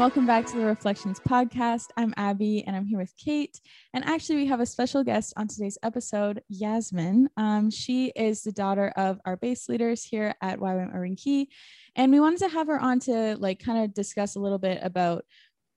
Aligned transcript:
welcome 0.00 0.24
back 0.24 0.46
to 0.46 0.56
the 0.56 0.64
Reflections 0.64 1.20
podcast. 1.20 1.88
I'm 1.94 2.14
Abbey 2.16 2.64
and 2.66 2.74
I'm 2.74 2.86
here 2.86 2.98
with 2.98 3.12
Kate. 3.22 3.60
And 3.92 4.02
actually, 4.02 4.36
we 4.36 4.46
have 4.46 4.60
a 4.60 4.64
special 4.64 5.04
guest 5.04 5.34
on 5.36 5.46
today's 5.46 5.76
episode, 5.82 6.40
Yasmin. 6.48 7.28
Um, 7.36 7.70
she 7.70 8.06
is 8.16 8.40
the 8.40 8.50
daughter 8.50 8.94
of 8.96 9.20
our 9.26 9.36
base 9.36 9.68
leaders 9.68 10.02
here 10.02 10.34
at 10.40 10.58
YWAM 10.58 10.96
Orinki. 10.96 11.48
And 11.96 12.10
we 12.10 12.18
wanted 12.18 12.38
to 12.38 12.48
have 12.48 12.68
her 12.68 12.80
on 12.80 13.00
to 13.00 13.36
like 13.40 13.62
kind 13.62 13.84
of 13.84 13.92
discuss 13.92 14.36
a 14.36 14.40
little 14.40 14.56
bit 14.56 14.78
about, 14.82 15.26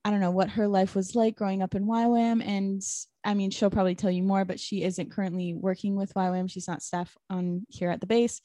I 0.05 0.09
don't 0.09 0.21
know, 0.21 0.31
what 0.31 0.51
her 0.51 0.69
life 0.69 0.95
was 0.95 1.15
like 1.15 1.35
growing 1.35 1.61
up 1.61 1.75
in 1.75 1.85
YWAM. 1.85 2.47
And 2.47 2.81
I 3.25 3.33
mean, 3.33 3.51
she'll 3.51 3.69
probably 3.69 3.95
tell 3.95 4.09
you 4.09 4.23
more, 4.23 4.45
but 4.45 4.57
she 4.57 4.83
isn't 4.83 5.11
currently 5.11 5.53
working 5.53 5.97
with 5.97 6.13
YWAM. 6.13 6.49
She's 6.49 6.69
not 6.69 6.81
staff 6.81 7.13
on 7.29 7.65
here 7.67 7.89
at 7.89 7.99
the 7.99 8.07
base. 8.07 8.39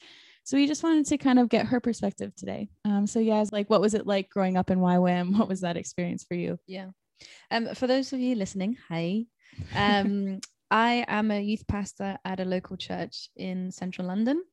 So 0.49 0.57
we 0.57 0.65
just 0.65 0.81
wanted 0.81 1.05
to 1.05 1.19
kind 1.19 1.37
of 1.37 1.47
get 1.47 1.67
her 1.67 1.79
perspective 1.79 2.35
today. 2.35 2.69
Um, 2.83 3.05
so 3.05 3.19
yeah, 3.19 3.45
like 3.51 3.69
what 3.69 3.81
was 3.81 3.93
it 3.93 4.07
like 4.07 4.31
growing 4.31 4.57
up 4.57 4.71
in 4.71 4.79
YWAM? 4.79 5.31
What 5.37 5.47
was 5.47 5.61
that 5.61 5.77
experience 5.77 6.23
for 6.23 6.33
you? 6.33 6.57
Yeah. 6.65 6.87
Um, 7.51 7.75
for 7.75 7.85
those 7.85 8.11
of 8.13 8.19
you 8.19 8.33
listening, 8.33 8.75
hi. 8.89 9.25
Um, 9.75 10.39
I 10.71 11.05
am 11.07 11.29
a 11.29 11.39
youth 11.39 11.67
pastor 11.67 12.17
at 12.25 12.39
a 12.39 12.45
local 12.45 12.77
church 12.77 13.29
in 13.35 13.71
central 13.71 14.07
London. 14.07 14.43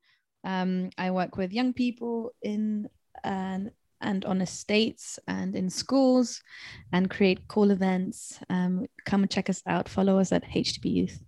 Um, 0.45 0.91
I 0.99 1.13
work 1.13 1.39
with 1.39 1.55
young 1.55 1.73
people 1.73 2.33
in 2.43 2.91
and 3.25 3.71
and 4.03 4.23
on 4.27 4.43
estates 4.43 5.19
and 5.27 5.57
in 5.57 5.71
schools 5.71 6.43
and 6.93 7.09
create 7.09 7.49
cool 7.49 7.71
events. 7.71 8.39
Um, 8.51 8.85
come 9.07 9.23
and 9.23 9.31
check 9.31 9.49
us 9.49 9.63
out. 9.67 9.89
Follow 9.89 10.19
us 10.19 10.31
at 10.31 10.45
HTB 10.45 10.93
Youth. 10.93 11.25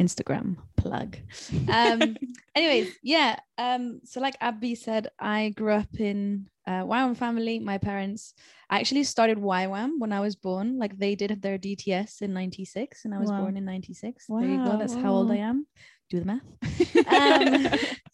Instagram 0.00 0.58
plug. 0.84 1.16
Um, 1.68 2.16
anyways, 2.54 2.94
yeah. 3.02 3.36
Um, 3.58 4.00
so 4.04 4.20
like 4.20 4.36
Abbey 4.40 4.74
said, 4.74 5.08
I 5.18 5.50
grew 5.56 5.72
up 5.72 5.92
in 5.98 6.46
uh, 6.66 6.84
YWAM 6.84 7.16
family. 7.16 7.58
My 7.58 7.78
parents 7.78 8.34
I 8.70 8.80
actually 8.80 9.04
started 9.04 9.38
YWAM 9.38 9.98
when 9.98 10.12
I 10.12 10.20
was 10.20 10.36
born. 10.36 10.78
Like 10.78 10.98
they 10.98 11.14
did 11.14 11.42
their 11.42 11.58
DTS 11.58 12.22
in 12.22 12.32
'96, 12.32 13.04
and 13.04 13.14
I 13.14 13.18
was 13.18 13.30
wow. 13.30 13.40
born 13.42 13.56
in 13.56 13.64
'96. 13.64 14.28
Wow. 14.28 14.40
There 14.40 14.50
you 14.50 14.64
go. 14.64 14.78
That's 14.78 14.94
wow. 14.94 15.02
how 15.02 15.12
old 15.12 15.30
I 15.30 15.36
am. 15.36 15.66
Do 16.10 16.20
the 16.20 16.26
math. 16.32 16.42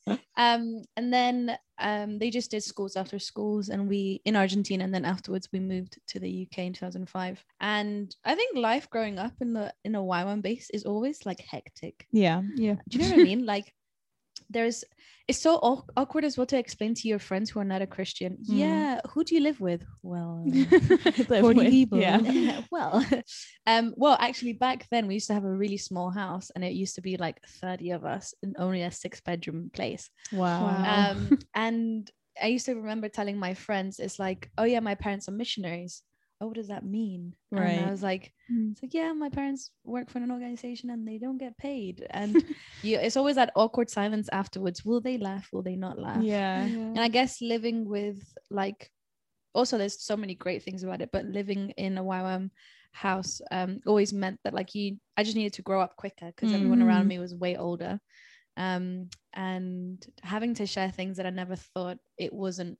um, 0.08 0.18
um, 0.41 0.83
and 0.96 1.12
then 1.12 1.58
um, 1.78 2.19
they 2.19 2.30
just 2.30 2.50
did 2.50 2.62
schools 2.62 2.96
after 2.96 3.19
schools, 3.19 3.69
and 3.69 3.86
we 3.86 4.22
in 4.24 4.36
Argentina, 4.36 4.83
and 4.83 4.94
then 4.94 5.05
afterwards 5.05 5.50
we 5.52 5.60
moved 5.60 5.98
to 6.08 6.19
the 6.19 6.48
UK 6.48 6.60
in 6.60 6.72
2005. 6.72 7.44
And 7.60 8.16
I 8.24 8.34
think 8.34 8.56
life 8.56 8.88
growing 8.88 9.18
up 9.18 9.34
in 9.42 9.52
the 9.52 9.70
in 9.84 9.94
a 9.94 10.00
YWAM 10.00 10.41
base 10.41 10.70
is 10.70 10.84
always 10.84 11.27
like 11.27 11.41
hectic. 11.41 12.06
Yeah, 12.11 12.41
yeah. 12.56 12.77
Do 12.88 12.98
you 12.98 13.05
know 13.05 13.11
what 13.11 13.20
I 13.20 13.24
mean? 13.24 13.44
Like 13.50 13.74
there's 14.50 14.84
it's 15.28 15.40
so 15.40 15.54
awkward 15.96 16.24
as 16.24 16.36
well 16.36 16.46
to 16.46 16.58
explain 16.58 16.92
to 16.94 17.08
your 17.08 17.20
friends 17.20 17.50
who 17.50 17.60
are 17.60 17.64
not 17.64 17.82
a 17.82 17.86
Christian. 17.86 18.32
Mm. 18.32 18.44
Yeah, 18.48 19.00
who 19.10 19.22
do 19.22 19.36
you 19.36 19.40
live 19.40 19.60
with? 19.60 19.84
Well, 20.02 20.44
forty 21.28 21.70
people. 21.70 22.00
Yeah. 22.00 22.60
well, 22.70 23.04
um, 23.66 23.94
well, 23.96 24.16
actually, 24.18 24.54
back 24.54 24.86
then 24.90 25.06
we 25.06 25.14
used 25.14 25.28
to 25.28 25.34
have 25.34 25.44
a 25.44 25.56
really 25.56 25.76
small 25.76 26.10
house, 26.10 26.50
and 26.54 26.64
it 26.64 26.72
used 26.72 26.96
to 26.96 27.00
be 27.00 27.16
like 27.16 27.40
thirty 27.62 27.90
of 27.90 28.04
us 28.04 28.34
in 28.42 28.54
only 28.58 28.82
a 28.82 28.90
six-bedroom 28.90 29.70
place. 29.72 30.10
Wow. 30.32 30.64
wow. 30.64 31.10
Um, 31.12 31.38
and 31.54 32.10
I 32.42 32.48
used 32.48 32.66
to 32.66 32.74
remember 32.74 33.08
telling 33.08 33.38
my 33.38 33.54
friends, 33.54 34.00
"It's 34.00 34.18
like, 34.18 34.50
oh 34.58 34.64
yeah, 34.64 34.80
my 34.80 34.96
parents 34.96 35.28
are 35.28 35.32
missionaries." 35.32 36.02
Oh, 36.41 36.46
what 36.46 36.56
does 36.56 36.69
that 36.69 36.84
mean? 36.84 37.34
Right. 37.50 37.70
And 37.70 37.86
I 37.86 37.91
was 37.91 38.02
like, 38.02 38.33
mm. 38.50 38.72
it's 38.72 38.83
like, 38.83 38.94
yeah, 38.94 39.12
my 39.12 39.28
parents 39.28 39.70
work 39.84 40.08
for 40.10 40.19
an 40.19 40.30
organization 40.30 40.91
and 40.91 41.06
they 41.06 41.19
don't 41.19 41.38
get 41.38 41.56
paid. 41.58 42.06
And 42.10 42.42
you, 42.83 42.98
it's 42.98 43.16
always 43.16 43.36
that 43.36 43.52
awkward 43.56 43.91
silence 43.91 44.28
afterwards. 44.33 44.84
Will 44.84 45.00
they 45.00 45.18
laugh? 45.18 45.48
Will 45.52 45.62
they 45.62 45.77
not 45.77 45.98
laugh? 45.98 46.22
Yeah. 46.22 46.64
yeah. 46.64 46.77
And 46.77 47.00
I 47.00 47.08
guess 47.08 47.42
living 47.42 47.86
with 47.86 48.22
like, 48.50 48.91
also 49.55 49.77
there's 49.77 50.02
so 50.02 50.16
many 50.16 50.34
great 50.34 50.62
things 50.62 50.83
about 50.83 51.02
it, 51.02 51.11
but 51.12 51.27
living 51.27 51.70
in 51.77 51.98
a 51.98 52.05
YWAM 52.05 52.51
house 52.92 53.40
um, 53.51 53.80
always 53.86 54.12
meant 54.12 54.40
that 54.45 54.55
like 54.55 54.74
you, 54.74 54.96
I 55.17 55.24
just 55.24 55.36
needed 55.36 55.55
to 55.55 55.62
grow 55.62 55.80
up 55.83 55.96
quicker 55.96 56.27
because 56.34 56.52
mm. 56.52 56.55
everyone 56.55 56.83
around 56.83 57.05
mm. 57.05 57.08
me 57.08 57.18
was 57.18 57.34
way 57.34 57.57
older. 57.57 58.01
Um, 58.57 59.11
and 59.34 60.05
having 60.22 60.55
to 60.55 60.67
share 60.67 60.90
things 60.90 61.18
that 61.18 61.27
I 61.27 61.30
never 61.30 61.57
thought 61.57 61.98
it 62.18 62.33
wasn't 62.33 62.78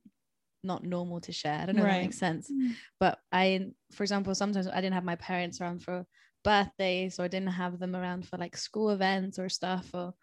not 0.62 0.84
normal 0.84 1.21
to 1.22 1.32
share. 1.32 1.59
I 1.60 1.66
don't 1.66 1.76
know 1.76 1.84
right. 1.84 1.91
if 1.91 1.97
that 1.97 2.03
makes 2.03 2.19
sense. 2.19 2.50
Mm. 2.50 2.75
But 2.98 3.19
I, 3.32 3.69
for 3.93 4.03
example, 4.03 4.34
sometimes 4.34 4.66
I 4.66 4.76
didn't 4.76 4.94
have 4.94 5.04
my 5.04 5.16
parents 5.16 5.60
around 5.60 5.82
for 5.82 6.04
birthdays 6.44 7.19
or 7.19 7.25
I 7.25 7.28
didn't 7.28 7.48
have 7.48 7.78
them 7.78 7.94
around 7.94 8.26
for 8.26 8.37
like 8.38 8.56
school 8.56 8.91
events 8.91 9.38
or 9.38 9.48
stuff 9.48 9.88
or 9.93 10.15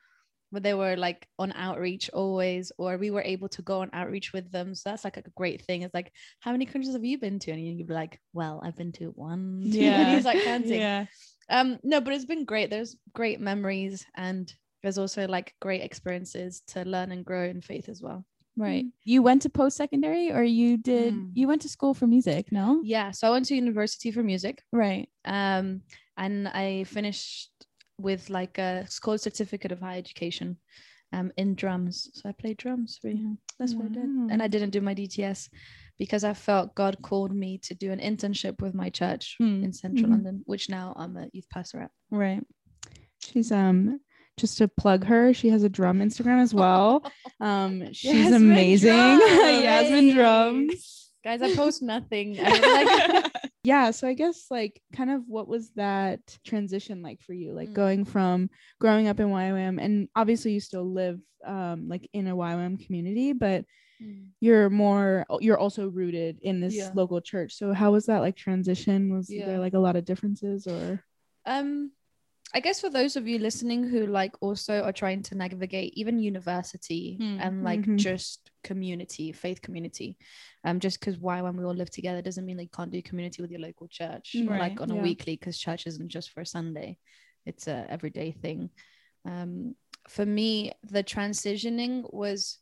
but 0.51 0.63
they 0.63 0.73
were 0.73 0.95
like 0.95 1.27
on 1.37 1.51
outreach 1.53 2.09
always 2.13 2.71
or 2.77 2.97
we 2.97 3.11
were 3.11 3.21
able 3.21 3.49
to 3.49 3.61
go 3.61 3.81
on 3.81 3.89
outreach 3.93 4.33
with 4.33 4.49
them 4.51 4.73
so 4.73 4.89
that's 4.89 5.03
like 5.03 5.17
a 5.17 5.29
great 5.35 5.61
thing 5.63 5.81
it's 5.81 5.93
like 5.93 6.11
how 6.39 6.51
many 6.51 6.65
countries 6.65 6.93
have 6.93 7.03
you 7.03 7.17
been 7.17 7.39
to 7.39 7.51
and 7.51 7.61
you'd 7.61 7.87
be 7.87 7.93
like 7.93 8.19
well 8.33 8.61
i've 8.63 8.75
been 8.75 8.91
to 8.91 9.07
one 9.15 9.59
yeah 9.61 10.01
and 10.01 10.15
he's 10.15 10.25
like 10.25 10.41
counting 10.43 10.79
yeah 10.79 11.05
um 11.49 11.77
no 11.83 12.01
but 12.01 12.13
it's 12.13 12.25
been 12.25 12.45
great 12.45 12.69
there's 12.69 12.95
great 13.13 13.39
memories 13.39 14.05
and 14.15 14.53
there's 14.81 14.97
also 14.97 15.27
like 15.27 15.53
great 15.59 15.81
experiences 15.81 16.61
to 16.67 16.83
learn 16.85 17.11
and 17.11 17.25
grow 17.25 17.43
in 17.43 17.61
faith 17.61 17.89
as 17.89 18.01
well 18.01 18.25
Right. 18.57 18.85
Mm. 18.85 18.91
You 19.03 19.21
went 19.21 19.43
to 19.43 19.49
post 19.49 19.77
secondary 19.77 20.31
or 20.31 20.43
you 20.43 20.77
did 20.77 21.13
mm. 21.13 21.31
you 21.33 21.47
went 21.47 21.61
to 21.61 21.69
school 21.69 21.93
for 21.93 22.07
music, 22.07 22.51
no? 22.51 22.81
Yeah, 22.83 23.11
so 23.11 23.27
I 23.27 23.31
went 23.31 23.45
to 23.45 23.55
university 23.55 24.11
for 24.11 24.23
music. 24.23 24.63
Right. 24.71 25.07
Um 25.25 25.81
and 26.17 26.47
I 26.47 26.83
finished 26.85 27.51
with 27.99 28.29
like 28.29 28.57
a 28.57 28.85
school 28.89 29.17
certificate 29.17 29.71
of 29.71 29.79
higher 29.79 29.99
education 29.99 30.57
um 31.13 31.31
in 31.37 31.53
drums. 31.53 32.09
So 32.13 32.27
I 32.27 32.31
played 32.31 32.57
drums 32.57 32.97
for 32.99 33.09
you. 33.09 33.37
That's 33.59 33.73
wow. 33.73 33.83
what 33.83 33.91
I 33.91 33.93
did. 33.93 34.09
And 34.31 34.41
I 34.41 34.47
didn't 34.47 34.71
do 34.71 34.81
my 34.81 34.95
DTS 34.95 35.49
because 35.99 36.23
I 36.23 36.33
felt 36.33 36.75
God 36.75 36.97
called 37.01 37.35
me 37.35 37.59
to 37.59 37.75
do 37.75 37.91
an 37.91 37.99
internship 37.99 38.61
with 38.61 38.73
my 38.73 38.89
church 38.89 39.35
mm. 39.41 39.63
in 39.63 39.71
central 39.71 40.05
mm-hmm. 40.05 40.13
London, 40.13 40.41
which 40.45 40.69
now 40.69 40.93
I'm 40.95 41.15
a 41.15 41.27
youth 41.31 41.49
pastor 41.51 41.81
at. 41.81 41.91
Right. 42.09 42.43
She's 43.19 43.51
um 43.51 43.99
just 44.37 44.59
to 44.59 44.67
plug 44.67 45.03
her, 45.05 45.33
she 45.33 45.49
has 45.49 45.63
a 45.63 45.69
drum 45.69 45.99
Instagram 45.99 46.41
as 46.41 46.53
well. 46.53 47.11
Um, 47.39 47.93
she's 47.93 48.15
Yasmin 48.15 48.33
amazing. 48.33 48.91
Yasmin 48.97 50.15
drums. 50.15 51.11
Guys, 51.23 51.43
I 51.43 51.53
post 51.55 51.83
nothing. 51.83 52.37
I 52.41 53.21
like 53.21 53.31
yeah, 53.63 53.91
so 53.91 54.07
I 54.07 54.13
guess 54.13 54.47
like 54.49 54.81
kind 54.95 55.11
of 55.11 55.21
what 55.27 55.47
was 55.47 55.69
that 55.75 56.19
transition 56.43 57.03
like 57.03 57.21
for 57.21 57.33
you? 57.33 57.53
Like 57.53 57.69
mm. 57.69 57.73
going 57.73 58.05
from 58.05 58.49
growing 58.79 59.07
up 59.07 59.19
in 59.19 59.27
YWAM 59.27 59.79
and 59.79 60.09
obviously 60.15 60.53
you 60.53 60.59
still 60.59 60.91
live 60.91 61.19
um 61.45 61.89
like 61.89 62.09
in 62.11 62.27
a 62.27 62.35
YWAM 62.35 62.83
community, 62.83 63.33
but 63.33 63.65
mm. 64.01 64.29
you're 64.39 64.71
more 64.71 65.25
you're 65.39 65.59
also 65.59 65.89
rooted 65.89 66.39
in 66.41 66.59
this 66.59 66.75
yeah. 66.75 66.89
local 66.95 67.21
church. 67.21 67.53
So 67.53 67.71
how 67.71 67.91
was 67.91 68.07
that 68.07 68.21
like 68.21 68.35
transition? 68.35 69.13
Was 69.15 69.29
yeah. 69.29 69.45
there 69.45 69.59
like 69.59 69.75
a 69.75 69.79
lot 69.79 69.95
of 69.95 70.05
differences 70.05 70.65
or 70.65 71.03
um 71.45 71.91
I 72.57 72.59
guess 72.59 72.81
for 72.81 72.89
those 72.89 73.15
of 73.15 73.27
you 73.27 73.37
listening 73.37 73.83
who 73.83 74.07
like 74.07 74.33
also 74.41 74.81
are 74.81 74.91
trying 74.91 75.21
to 75.21 75.35
navigate 75.35 75.93
even 75.93 76.17
university 76.17 77.15
mm. 77.21 77.37
and 77.39 77.63
like 77.63 77.81
mm-hmm. 77.81 77.97
just 77.97 78.49
community, 78.63 79.31
faith 79.31 79.61
community, 79.61 80.17
um, 80.63 80.79
just 80.79 80.99
because 80.99 81.19
why 81.19 81.39
when 81.43 81.55
we 81.55 81.63
all 81.63 81.75
live 81.75 81.91
together 81.91 82.19
doesn't 82.19 82.47
mean 82.47 82.57
like 82.57 82.71
can't 82.71 82.89
do 82.89 82.99
community 83.03 83.43
with 83.43 83.51
your 83.51 83.59
local 83.59 83.87
church 83.87 84.35
right. 84.47 84.59
like 84.59 84.81
on 84.81 84.89
yeah. 84.89 84.99
a 84.99 85.03
weekly 85.03 85.35
because 85.35 85.55
church 85.55 85.85
isn't 85.85 86.07
just 86.07 86.31
for 86.31 86.43
Sunday, 86.43 86.97
it's 87.45 87.67
a 87.67 87.85
everyday 87.87 88.31
thing. 88.31 88.71
Um, 89.23 89.75
for 90.09 90.25
me, 90.25 90.71
the 90.81 91.03
transitioning 91.03 92.11
was 92.11 92.57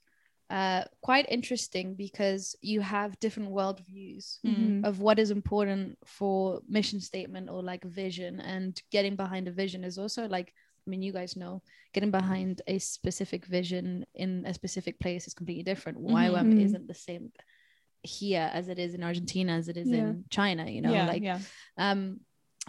uh, 0.49 0.83
quite 1.01 1.25
interesting 1.29 1.95
because 1.95 2.55
you 2.61 2.79
have 2.81 3.19
different 3.19 3.49
worldviews 3.49 4.37
mm-hmm. 4.45 4.85
of 4.85 4.99
what 4.99 5.17
is 5.17 5.31
important 5.31 5.97
for 6.05 6.61
mission 6.69 6.99
statement 6.99 7.49
or 7.49 7.63
like 7.63 7.83
vision 7.83 8.39
and 8.39 8.79
getting 8.91 9.15
behind 9.15 9.47
a 9.47 9.51
vision 9.51 9.83
is 9.83 9.97
also 9.97 10.27
like 10.27 10.53
i 10.85 10.89
mean 10.89 11.01
you 11.01 11.11
guys 11.11 11.35
know 11.35 11.63
getting 11.93 12.11
behind 12.11 12.61
a 12.67 12.77
specific 12.77 13.43
vision 13.45 14.05
in 14.13 14.45
a 14.45 14.53
specific 14.53 14.99
place 14.99 15.25
is 15.25 15.33
completely 15.33 15.63
different 15.63 15.97
mm-hmm. 15.97 16.15
YWAM 16.15 16.63
isn't 16.63 16.87
the 16.87 16.93
same 16.93 17.31
here 18.03 18.51
as 18.53 18.67
it 18.67 18.77
is 18.77 18.93
in 18.93 19.03
argentina 19.03 19.53
as 19.53 19.67
it 19.67 19.77
is 19.77 19.89
yeah. 19.89 19.97
in 19.97 20.25
china 20.29 20.69
you 20.69 20.81
know 20.81 20.93
yeah, 20.93 21.07
like 21.07 21.23
yeah. 21.23 21.39
um 21.79 22.19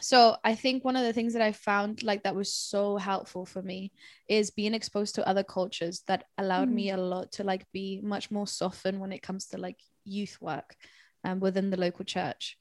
so 0.00 0.36
i 0.44 0.54
think 0.54 0.84
one 0.84 0.96
of 0.96 1.04
the 1.04 1.12
things 1.12 1.32
that 1.32 1.42
i 1.42 1.52
found 1.52 2.02
like 2.02 2.22
that 2.22 2.34
was 2.34 2.52
so 2.52 2.96
helpful 2.96 3.46
for 3.46 3.62
me 3.62 3.90
is 4.28 4.50
being 4.50 4.74
exposed 4.74 5.14
to 5.14 5.26
other 5.26 5.42
cultures 5.42 6.02
that 6.06 6.24
allowed 6.38 6.68
mm. 6.68 6.74
me 6.74 6.90
a 6.90 6.96
lot 6.96 7.32
to 7.32 7.44
like 7.44 7.64
be 7.72 8.00
much 8.02 8.30
more 8.30 8.46
softened 8.46 9.00
when 9.00 9.12
it 9.12 9.22
comes 9.22 9.46
to 9.46 9.58
like 9.58 9.78
youth 10.04 10.36
work 10.40 10.76
um, 11.24 11.40
within 11.40 11.70
the 11.70 11.76
local 11.76 12.04
church 12.04 12.56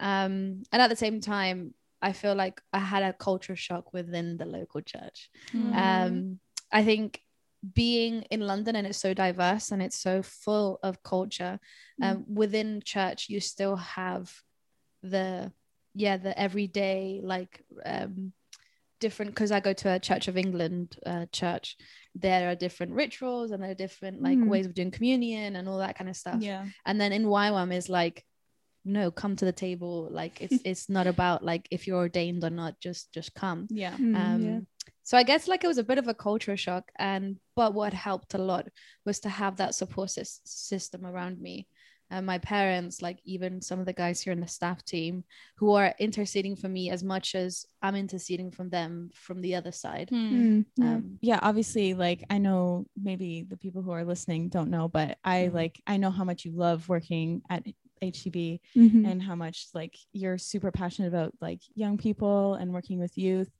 um, 0.00 0.62
and 0.72 0.82
at 0.82 0.88
the 0.88 0.96
same 0.96 1.20
time 1.20 1.74
i 2.00 2.12
feel 2.12 2.34
like 2.34 2.60
i 2.72 2.78
had 2.78 3.02
a 3.02 3.12
culture 3.12 3.56
shock 3.56 3.92
within 3.92 4.36
the 4.38 4.46
local 4.46 4.80
church 4.80 5.30
mm. 5.52 5.74
um, 5.76 6.38
i 6.72 6.82
think 6.82 7.20
being 7.74 8.22
in 8.30 8.40
london 8.40 8.76
and 8.76 8.86
it's 8.86 8.98
so 8.98 9.12
diverse 9.12 9.72
and 9.72 9.82
it's 9.82 9.98
so 9.98 10.22
full 10.22 10.78
of 10.82 11.02
culture 11.02 11.58
um, 12.00 12.18
mm. 12.18 12.28
within 12.28 12.80
church 12.82 13.28
you 13.28 13.40
still 13.40 13.76
have 13.76 14.32
the 15.02 15.52
yeah 15.98 16.16
the 16.16 16.38
everyday 16.38 17.20
like 17.22 17.62
um 17.84 18.32
different 19.00 19.30
because 19.32 19.52
I 19.52 19.60
go 19.60 19.72
to 19.72 19.94
a 19.94 19.98
Church 19.98 20.28
of 20.28 20.36
England 20.36 20.96
uh, 21.06 21.26
church. 21.32 21.76
There 22.14 22.50
are 22.50 22.56
different 22.56 22.92
rituals 22.92 23.50
and 23.52 23.62
there 23.62 23.70
are 23.70 23.74
different 23.74 24.22
like 24.22 24.38
mm. 24.38 24.48
ways 24.48 24.66
of 24.66 24.74
doing 24.74 24.90
communion 24.90 25.54
and 25.54 25.68
all 25.68 25.78
that 25.78 25.96
kind 25.96 26.10
of 26.10 26.16
stuff. 26.16 26.40
Yeah. 26.40 26.66
And 26.84 27.00
then 27.00 27.12
in 27.12 27.24
YWAM 27.24 27.72
is 27.72 27.88
like 27.88 28.24
no 28.84 29.10
come 29.10 29.36
to 29.36 29.44
the 29.44 29.52
table 29.52 30.08
like 30.10 30.40
it's 30.40 30.58
it's 30.64 30.88
not 30.88 31.06
about 31.06 31.44
like 31.44 31.68
if 31.70 31.86
you're 31.86 31.98
ordained 31.98 32.42
or 32.42 32.50
not 32.50 32.80
just 32.80 33.12
just 33.12 33.34
come 33.34 33.66
Yeah. 33.70 33.92
Mm, 33.92 34.16
um 34.16 34.42
yeah. 34.42 34.60
so 35.02 35.18
i 35.18 35.24
guess 35.24 35.46
like 35.46 35.62
it 35.62 35.66
was 35.66 35.78
a 35.78 35.84
bit 35.84 35.98
of 35.98 36.08
a 36.08 36.14
culture 36.14 36.56
shock 36.56 36.90
and 36.96 37.38
but 37.54 37.74
what 37.74 37.92
helped 37.92 38.32
a 38.34 38.38
lot 38.38 38.68
was 39.04 39.20
to 39.20 39.28
have 39.28 39.56
that 39.56 39.74
support 39.74 40.08
sys- 40.08 40.40
system 40.44 41.04
around 41.04 41.38
me 41.40 41.66
and 42.10 42.24
my 42.26 42.38
parents 42.38 43.02
like 43.02 43.18
even 43.24 43.60
some 43.60 43.78
of 43.80 43.86
the 43.86 43.92
guys 43.92 44.20
here 44.20 44.32
in 44.32 44.40
the 44.40 44.48
staff 44.48 44.84
team 44.84 45.24
who 45.56 45.72
are 45.72 45.94
interceding 45.98 46.56
for 46.56 46.68
me 46.68 46.90
as 46.90 47.02
much 47.02 47.34
as 47.34 47.66
i'm 47.82 47.94
interceding 47.96 48.50
from 48.50 48.68
them 48.70 49.10
from 49.14 49.40
the 49.40 49.54
other 49.54 49.72
side 49.72 50.08
Mm, 50.10 50.64
yeah. 50.76 50.84
um 50.94 51.18
yeah 51.20 51.38
obviously 51.42 51.94
like 51.94 52.24
i 52.30 52.38
know 52.38 52.86
maybe 53.00 53.44
the 53.48 53.56
people 53.56 53.82
who 53.82 53.90
are 53.90 54.04
listening 54.04 54.48
don't 54.48 54.70
know 54.70 54.88
but 54.88 55.18
i 55.24 55.48
Mhm. 55.50 55.54
like 55.54 55.80
i 55.86 55.96
know 55.96 56.10
how 56.10 56.24
much 56.24 56.44
you 56.44 56.52
love 56.52 56.88
working 56.88 57.42
at 57.50 57.64
htb 58.02 58.60
Mhm. 58.76 59.04
and 59.10 59.22
how 59.22 59.34
much 59.34 59.66
like 59.74 59.94
you're 60.12 60.38
super 60.38 60.70
passionate 60.70 61.08
about 61.08 61.32
like 61.40 61.60
young 61.74 61.98
people 61.98 62.54
and 62.54 62.72
working 62.72 62.98
with 62.98 63.18
youth 63.18 63.50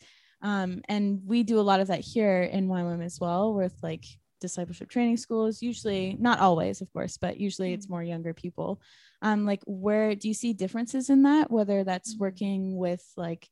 um, 0.41 0.83
and 0.89 1.21
we 1.27 1.43
do 1.43 1.59
a 1.59 1.67
lot 1.71 1.81
of 1.81 1.89
that 1.89 1.99
here 2.01 2.43
in 2.43 2.69
YWAM 2.69 3.05
as 3.05 3.19
well 3.21 3.53
with 3.55 3.75
like 3.83 4.05
discipleship 4.41 4.89
training 4.89 5.17
schools 5.17 5.61
usually 5.63 6.17
not 6.21 6.39
always 6.41 6.81
of 6.81 6.93
course 6.93 7.17
but 7.17 7.39
usually 7.39 7.73
it's 7.73 7.87
Mm. 7.87 7.91
more 7.91 8.03
younger 8.03 8.33
people 8.35 8.81
um 9.23 9.45
like 9.47 9.63
where 9.67 10.15
do 10.15 10.29
you 10.29 10.35
see 10.35 10.53
differences 10.53 11.11
in 11.11 11.23
that 11.23 11.51
whether 11.51 11.85
that's 11.85 12.15
Mm. 12.15 12.19
working 12.21 12.77
with 12.77 13.05
like 13.17 13.49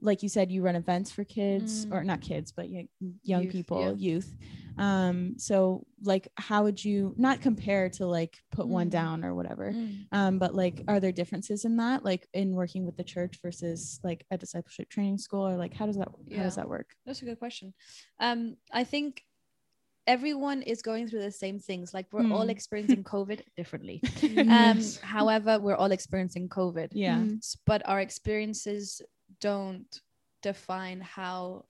like 0.00 0.22
you 0.22 0.28
said 0.28 0.52
you 0.52 0.62
run 0.62 0.76
events 0.76 1.10
for 1.10 1.24
kids 1.24 1.86
Mm. 1.86 1.92
or 1.92 2.04
not 2.04 2.20
kids 2.20 2.52
but 2.52 2.68
y- 2.70 2.86
young 3.24 3.42
Youth, 3.44 3.52
people 3.52 3.80
yeah. 3.80 3.92
youth 4.10 4.36
um 4.76 5.36
so 5.38 5.84
like 6.04 6.28
how 6.36 6.62
would 6.62 6.84
you 6.84 7.14
not 7.18 7.40
compare 7.40 7.88
to 7.90 8.06
like 8.06 8.38
put 8.52 8.68
one 8.68 8.86
Mm. 8.86 8.90
down 8.90 9.24
or 9.24 9.34
whatever 9.34 9.72
mm. 9.72 10.06
um 10.12 10.38
but 10.38 10.54
like 10.54 10.84
are 10.86 11.00
there 11.00 11.10
differences 11.10 11.64
in 11.64 11.78
that 11.78 12.04
like 12.04 12.28
in 12.32 12.54
working 12.54 12.86
with 12.86 12.96
the 12.96 13.02
church 13.02 13.40
versus 13.42 13.98
like 14.04 14.24
a 14.30 14.38
discipleship 14.38 14.88
training 14.88 15.18
school 15.18 15.48
or 15.48 15.56
like 15.56 15.74
how 15.74 15.86
does 15.86 15.96
that 15.96 16.08
how 16.36 16.42
does 16.44 16.54
that 16.56 16.68
work 16.68 16.94
That's 17.04 17.22
a 17.22 17.24
good 17.24 17.40
question. 17.40 17.74
Um, 18.20 18.56
I 18.72 18.84
think 18.84 19.22
everyone 20.08 20.62
is 20.62 20.80
going 20.82 21.06
through 21.06 21.22
the 21.22 21.30
same 21.44 21.58
things. 21.68 21.92
Like 21.94 22.06
we're 22.12 22.32
all 22.34 22.46
Mm. 22.46 22.56
experiencing 22.56 23.04
COVID 23.04 23.40
differently. 23.56 23.98
Um, 24.58 24.80
however, 25.02 25.52
we're 25.60 25.76
all 25.82 25.92
experiencing 25.92 26.48
COVID. 26.48 26.88
yeah 27.06 27.18
Mm. 27.18 27.38
But 27.70 27.80
our 27.90 28.00
experiences 28.08 29.02
don't 29.40 29.90
define 30.42 31.00
how 31.16 31.64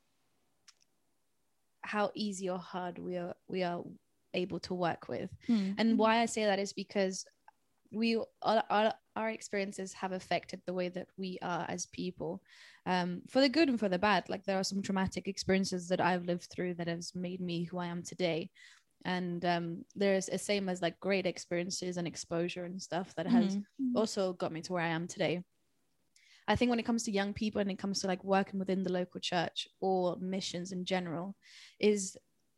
how 1.83 2.11
easy 2.15 2.47
or 2.55 2.59
hard 2.59 2.99
we 2.99 3.17
are 3.17 3.35
we 3.49 3.63
are 3.71 3.83
able 4.35 4.61
to 4.69 4.75
work 4.75 5.09
with. 5.09 5.31
Hmm. 5.47 5.73
And 5.79 5.99
why 5.99 6.15
I 6.23 6.27
say 6.27 6.45
that 6.45 6.59
is 6.59 6.73
because 6.73 7.25
we 7.91 8.17
all, 8.17 8.63
our, 8.71 8.93
our 9.17 9.31
experiences 9.31 9.93
have 9.95 10.13
affected 10.13 10.61
the 10.67 10.75
way 10.75 10.89
that 10.89 11.09
we 11.17 11.39
are 11.43 11.65
as 11.69 11.87
people 11.87 12.43
um, 12.87 13.23
for 13.29 13.41
the 13.41 13.49
good 13.49 13.69
and 13.69 13.79
for 13.81 13.89
the 13.89 13.99
bad 13.99 14.29
like 14.29 14.45
there 14.45 14.59
are 14.59 14.65
some 14.65 14.83
traumatic 14.83 15.27
experiences 15.29 15.89
that 15.89 16.01
i've 16.01 16.25
lived 16.27 16.49
through 16.51 16.75
that 16.75 16.89
has 16.89 17.15
made 17.15 17.41
me 17.41 17.65
who 17.65 17.79
i 17.79 17.87
am 17.87 18.03
today 18.03 18.51
and 19.05 19.45
um, 19.45 19.85
there's 19.95 20.27
the 20.27 20.39
same 20.39 20.69
as 20.69 20.83
like 20.83 20.99
great 21.01 21.27
experiences 21.27 21.97
and 21.97 22.07
exposure 22.07 22.65
and 22.65 22.83
stuff 22.83 23.15
that 23.15 23.27
has 23.27 23.57
Mhm. 23.81 23.95
also 23.95 24.33
got 24.35 24.53
me 24.53 24.61
to 24.63 24.73
where 24.73 24.83
i 24.83 24.89
am 24.89 25.07
today 25.07 25.43
i 26.47 26.57
think 26.57 26.71
when 26.71 26.79
it 26.79 26.85
comes 26.87 27.03
to 27.05 27.11
young 27.13 27.33
people 27.33 27.61
and 27.61 27.71
it 27.71 27.79
comes 27.79 28.01
to 28.01 28.07
like 28.07 28.23
working 28.25 28.59
within 28.59 28.83
the 28.83 28.93
local 28.93 29.21
church 29.21 29.69
or 29.81 30.17
missions 30.21 30.73
in 30.73 30.85
general 30.85 31.37
is 31.79 32.17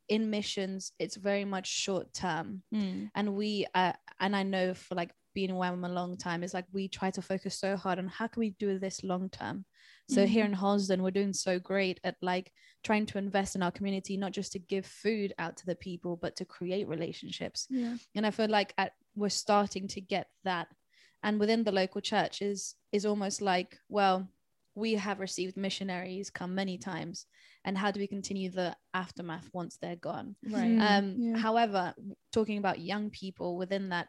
in 0.09 0.31
missions 0.31 0.93
it's 0.99 1.17
very 1.17 1.45
much 1.45 1.67
short 1.69 2.13
term 2.13 2.63
Hmm. 2.73 3.07
and 3.15 3.35
we 3.35 3.67
uh, 3.75 3.93
and 4.21 4.35
i 4.37 4.43
know 4.43 4.75
for 4.75 4.95
like 4.95 5.13
being 5.35 5.51
in 5.51 5.57
YWAM 5.57 5.85
a 5.87 5.93
long 5.93 6.17
time 6.17 6.43
is 6.43 6.55
like 6.55 6.67
we 6.73 6.89
try 6.89 7.11
to 7.11 7.23
focus 7.23 7.59
so 7.59 7.77
hard 7.77 7.99
on 7.99 8.09
how 8.09 8.27
can 8.27 8.41
we 8.41 8.51
do 8.59 8.79
this 8.79 9.03
long 9.05 9.29
term. 9.31 9.65
So 10.09 10.27
here 10.27 10.45
in 10.45 10.53
Harlesden 10.53 11.03
we're 11.03 11.13
doing 11.13 11.33
so 11.33 11.61
great 11.61 12.01
at 12.03 12.17
like 12.21 12.53
trying 12.83 13.07
to 13.07 13.19
invest 13.19 13.55
in 13.55 13.63
our 13.63 13.71
community 13.71 14.17
not 14.17 14.33
just 14.33 14.51
to 14.53 14.59
give 14.59 14.85
food 14.85 15.33
out 15.39 15.57
to 15.59 15.67
the 15.67 15.77
people 15.77 16.17
but 16.17 16.35
to 16.37 16.45
create 16.45 16.89
relationships. 16.89 17.69
Yeah. 17.71 17.97
and 18.17 18.27
i 18.27 18.31
feel 18.33 18.49
like 18.49 18.75
at, 18.77 18.93
we're 19.15 19.29
starting 19.29 19.87
to 19.89 20.01
get 20.01 20.27
that. 20.45 20.69
And 21.23 21.39
within 21.39 21.65
the 21.65 21.73
local 21.73 22.01
church 22.01 22.43
is 22.43 22.75
is 22.93 23.07
almost 23.07 23.41
like 23.41 23.79
well 23.89 24.29
we 24.75 24.95
have 24.95 25.21
received 25.21 25.57
missionaries 25.57 26.31
come 26.31 26.55
many 26.55 26.79
times 26.79 27.27
and 27.65 27.77
how 27.77 27.91
do 27.91 28.01
we 28.01 28.07
continue 28.07 28.51
the 28.51 28.75
aftermath 28.95 29.49
once 29.53 29.77
they're 29.77 29.97
gone? 29.97 30.35
Right. 30.49 30.79
Um 30.79 31.15
yeah. 31.19 31.37
however 31.37 31.95
talking 32.33 32.59
about 32.59 32.81
young 32.81 33.11
people 33.11 33.57
within 33.57 33.91
that 33.91 34.09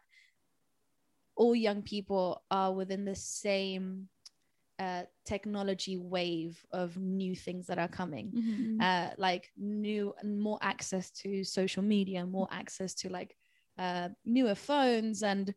all 1.42 1.56
young 1.56 1.82
people 1.94 2.26
are 2.52 2.72
within 2.80 3.04
the 3.06 3.16
same 3.16 4.08
uh, 4.80 5.04
technology 5.26 5.98
wave 5.98 6.56
of 6.72 6.98
new 6.98 7.36
things 7.36 7.68
that 7.68 7.80
are 7.80 7.92
coming. 8.02 8.28
Mhm. 8.34 8.82
uh, 8.82 9.10
like 9.18 9.46
new 9.58 10.14
and 10.20 10.40
more 10.48 10.60
access 10.62 11.12
to 11.22 11.44
social 11.44 11.84
media 11.84 12.26
more 12.26 12.48
access 12.62 12.92
to 13.02 13.10
like 13.10 13.32
uh, 13.78 14.10
newer 14.26 14.56
phones 14.56 15.24
and 15.24 15.54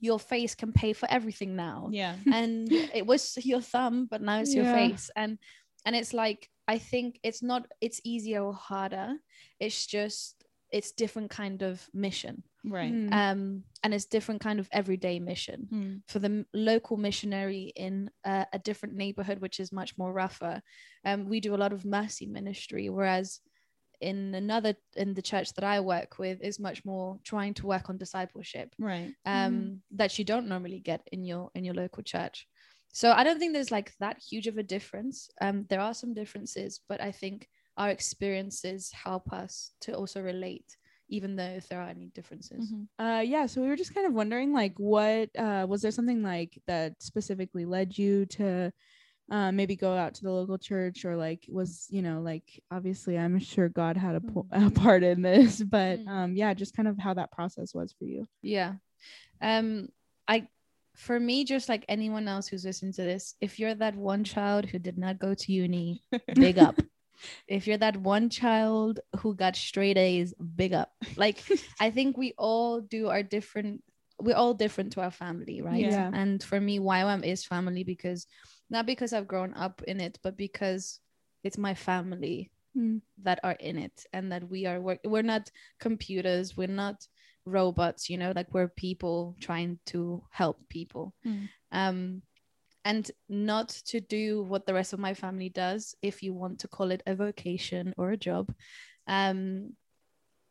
your 0.00 0.18
face 0.18 0.54
can 0.54 0.72
pay 0.72 0.92
for 0.92 1.08
everything 1.10 1.56
now. 1.56 1.88
Yeah. 1.92 2.14
And 2.38 2.68
it 2.94 3.06
was 3.06 3.22
your 3.44 3.62
thumb 3.72 4.06
but 4.10 4.20
now 4.22 4.40
it's 4.40 4.54
your 4.56 4.66
face. 4.78 5.10
And 5.16 5.38
and 5.86 5.94
it's 5.96 6.12
like 6.12 6.50
i 6.74 6.78
think 6.90 7.18
it's 7.22 7.42
not 7.42 7.62
it's 7.80 8.00
easier 8.04 8.42
or 8.48 8.54
harder. 8.54 9.08
It's 9.60 9.86
just 9.86 10.44
it's 10.70 10.92
different 10.92 11.30
kind 11.30 11.62
of 11.62 11.88
mission 11.94 12.42
right. 12.70 12.92
Mm. 12.92 13.12
um 13.12 13.64
and 13.82 13.94
it's 13.94 14.06
different 14.06 14.40
kind 14.40 14.58
of 14.58 14.68
everyday 14.72 15.20
mission. 15.20 15.68
Hmm. 15.70 15.94
for 16.06 16.18
the 16.18 16.44
local 16.52 16.96
missionary 16.96 17.72
in 17.76 18.10
uh, 18.24 18.44
a 18.52 18.58
different 18.58 18.94
neighborhood 18.94 19.40
which 19.40 19.60
is 19.60 19.72
much 19.72 19.96
more 19.98 20.12
rougher 20.12 20.62
um 21.04 21.28
we 21.28 21.40
do 21.40 21.54
a 21.54 21.62
lot 21.62 21.72
of 21.72 21.84
mercy 21.84 22.26
ministry 22.26 22.88
whereas 22.88 23.40
in 24.00 24.34
another 24.34 24.74
in 24.96 25.14
the 25.14 25.22
church 25.22 25.52
that 25.54 25.64
i 25.64 25.80
work 25.80 26.18
with 26.18 26.40
is 26.40 26.60
much 26.60 26.84
more 26.84 27.18
trying 27.24 27.52
to 27.54 27.66
work 27.66 27.90
on 27.90 27.98
discipleship 27.98 28.74
right. 28.78 29.12
um 29.26 29.82
that 29.90 30.18
you 30.18 30.24
don't 30.24 30.48
normally 30.48 30.78
get 30.78 31.02
in 31.10 31.24
your 31.24 31.50
in 31.54 31.64
your 31.64 31.74
local 31.74 32.02
church. 32.02 32.46
So 32.92 33.12
i 33.12 33.24
don't 33.24 33.38
think 33.38 33.52
there's 33.52 33.72
like 33.72 33.92
that 34.00 34.18
huge 34.18 34.46
of 34.46 34.56
a 34.56 34.62
difference. 34.62 35.30
Um 35.40 35.66
there 35.68 35.80
are 35.80 35.94
some 35.94 36.14
differences 36.14 36.80
but 36.88 37.00
i 37.00 37.10
think 37.10 37.48
our 37.76 37.90
experiences 37.90 38.90
help 38.92 39.32
us 39.32 39.72
to 39.80 39.92
also 39.92 40.20
relate 40.20 40.76
even 41.08 41.36
though 41.36 41.42
if 41.56 41.68
there 41.68 41.80
are 41.80 41.88
any 41.88 42.06
differences 42.14 42.72
Mhm. 42.72 42.86
Uh, 42.98 43.20
yeah. 43.20 43.46
So 43.46 43.62
we 43.62 43.68
were 43.68 43.76
just 43.76 43.94
kind 43.94 44.06
of 44.06 44.12
wondering, 44.12 44.52
like, 44.52 44.74
what 44.78 45.30
uh, 45.38 45.66
was 45.68 45.82
there 45.82 45.90
something 45.92 46.22
like 46.22 46.60
that 46.66 46.94
specifically 47.00 47.64
led 47.64 47.96
you 47.96 48.26
to 48.26 48.72
uh, 49.30 49.52
maybe 49.52 49.76
go 49.76 49.94
out 49.94 50.14
to 50.14 50.22
the 50.24 50.32
local 50.32 50.58
church, 50.58 51.04
or 51.04 51.14
like 51.16 51.44
was 51.48 51.86
you 51.90 52.02
know 52.02 52.20
like 52.20 52.62
obviously 52.70 53.18
I'm 53.18 53.38
sure 53.38 53.68
God 53.68 53.96
had 53.96 54.14
a, 54.16 54.20
po- 54.20 54.46
a 54.52 54.70
part 54.70 55.02
in 55.02 55.22
this, 55.22 55.62
but 55.76 55.98
Mm. 56.00 56.08
um, 56.08 56.34
yeah, 56.36 56.54
just 56.54 56.74
kind 56.76 56.88
of 56.88 56.98
how 56.98 57.14
that 57.14 57.30
process 57.30 57.74
was 57.74 57.92
for 57.98 58.04
you. 58.04 58.26
yeah 58.42 58.74
um 59.40 59.88
i 60.26 60.46
for 60.96 61.18
me 61.20 61.44
just 61.44 61.68
like 61.68 61.84
anyone 61.88 62.26
else 62.26 62.48
who's 62.48 62.64
listening 62.64 62.92
to 62.92 63.02
this 63.02 63.34
if 63.40 63.58
you're 63.60 63.74
that 63.74 63.94
one 63.94 64.24
child 64.24 64.64
who 64.66 64.78
did 64.80 64.98
not 64.98 65.18
go 65.18 65.32
to 65.34 65.52
uni 65.52 66.02
big 66.34 66.58
up 66.58 66.74
if 67.46 67.66
you're 67.66 67.78
that 67.78 67.96
one 67.96 68.30
child 68.30 69.00
who 69.20 69.34
got 69.34 69.56
straight 69.56 69.96
a's 69.98 70.34
big 70.56 70.72
up 70.72 70.92
like 71.16 71.42
i 71.80 71.90
think 71.90 72.16
we 72.16 72.32
all 72.38 72.80
do 72.80 73.08
our 73.08 73.22
different 73.22 73.82
we're 74.20 74.36
all 74.36 74.54
different 74.54 74.92
to 74.92 75.00
our 75.00 75.10
family 75.10 75.62
right 75.62 75.84
Yeah. 75.84 76.10
and 76.12 76.42
for 76.42 76.60
me 76.60 76.78
YWAM 76.80 77.24
is 77.24 77.44
family 77.44 77.84
because 77.84 78.26
not 78.70 78.86
because 78.86 79.12
i've 79.12 79.28
grown 79.28 79.54
up 79.54 79.82
in 79.86 80.00
it 80.00 80.18
but 80.22 80.36
because 80.36 81.00
it's 81.44 81.58
my 81.58 81.74
family 81.74 82.50
Mm. 82.76 83.00
that 83.24 83.40
are 83.42 83.56
in 83.58 83.78
it 83.78 84.04
and 84.12 84.30
that 84.30 84.46
we 84.48 84.66
are 84.66 84.78
work 84.78 85.00
we're 85.02 85.22
not 85.22 85.50
computers 85.80 86.54
we're 86.56 86.68
not 86.68 87.06
robots 87.46 88.10
you 88.10 88.18
know 88.18 88.32
like 88.36 88.52
we're 88.52 88.68
people 88.68 89.34
trying 89.40 89.78
to 89.86 90.22
help 90.30 90.58
people 90.68 91.14
Mm. 91.26 91.48
um 91.72 92.22
and 92.84 93.10
not 93.28 93.68
to 93.68 94.00
do 94.00 94.42
what 94.42 94.66
the 94.66 94.74
rest 94.74 94.92
of 94.92 94.98
my 94.98 95.14
family 95.14 95.48
does 95.48 95.94
if 96.02 96.22
you 96.22 96.32
want 96.32 96.60
to 96.60 96.68
call 96.68 96.90
it 96.90 97.02
a 97.06 97.14
vocation 97.14 97.94
or 97.96 98.10
a 98.10 98.16
job. 98.16 98.52
Um 99.06 99.74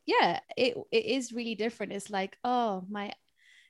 yeah 0.06 0.40
it, 0.56 0.76
it 0.92 1.06
is 1.06 1.34
really 1.34 1.56
different. 1.56 1.94
It's 1.94 2.10
like 2.10 2.38
oh 2.44 2.84
my 2.90 3.14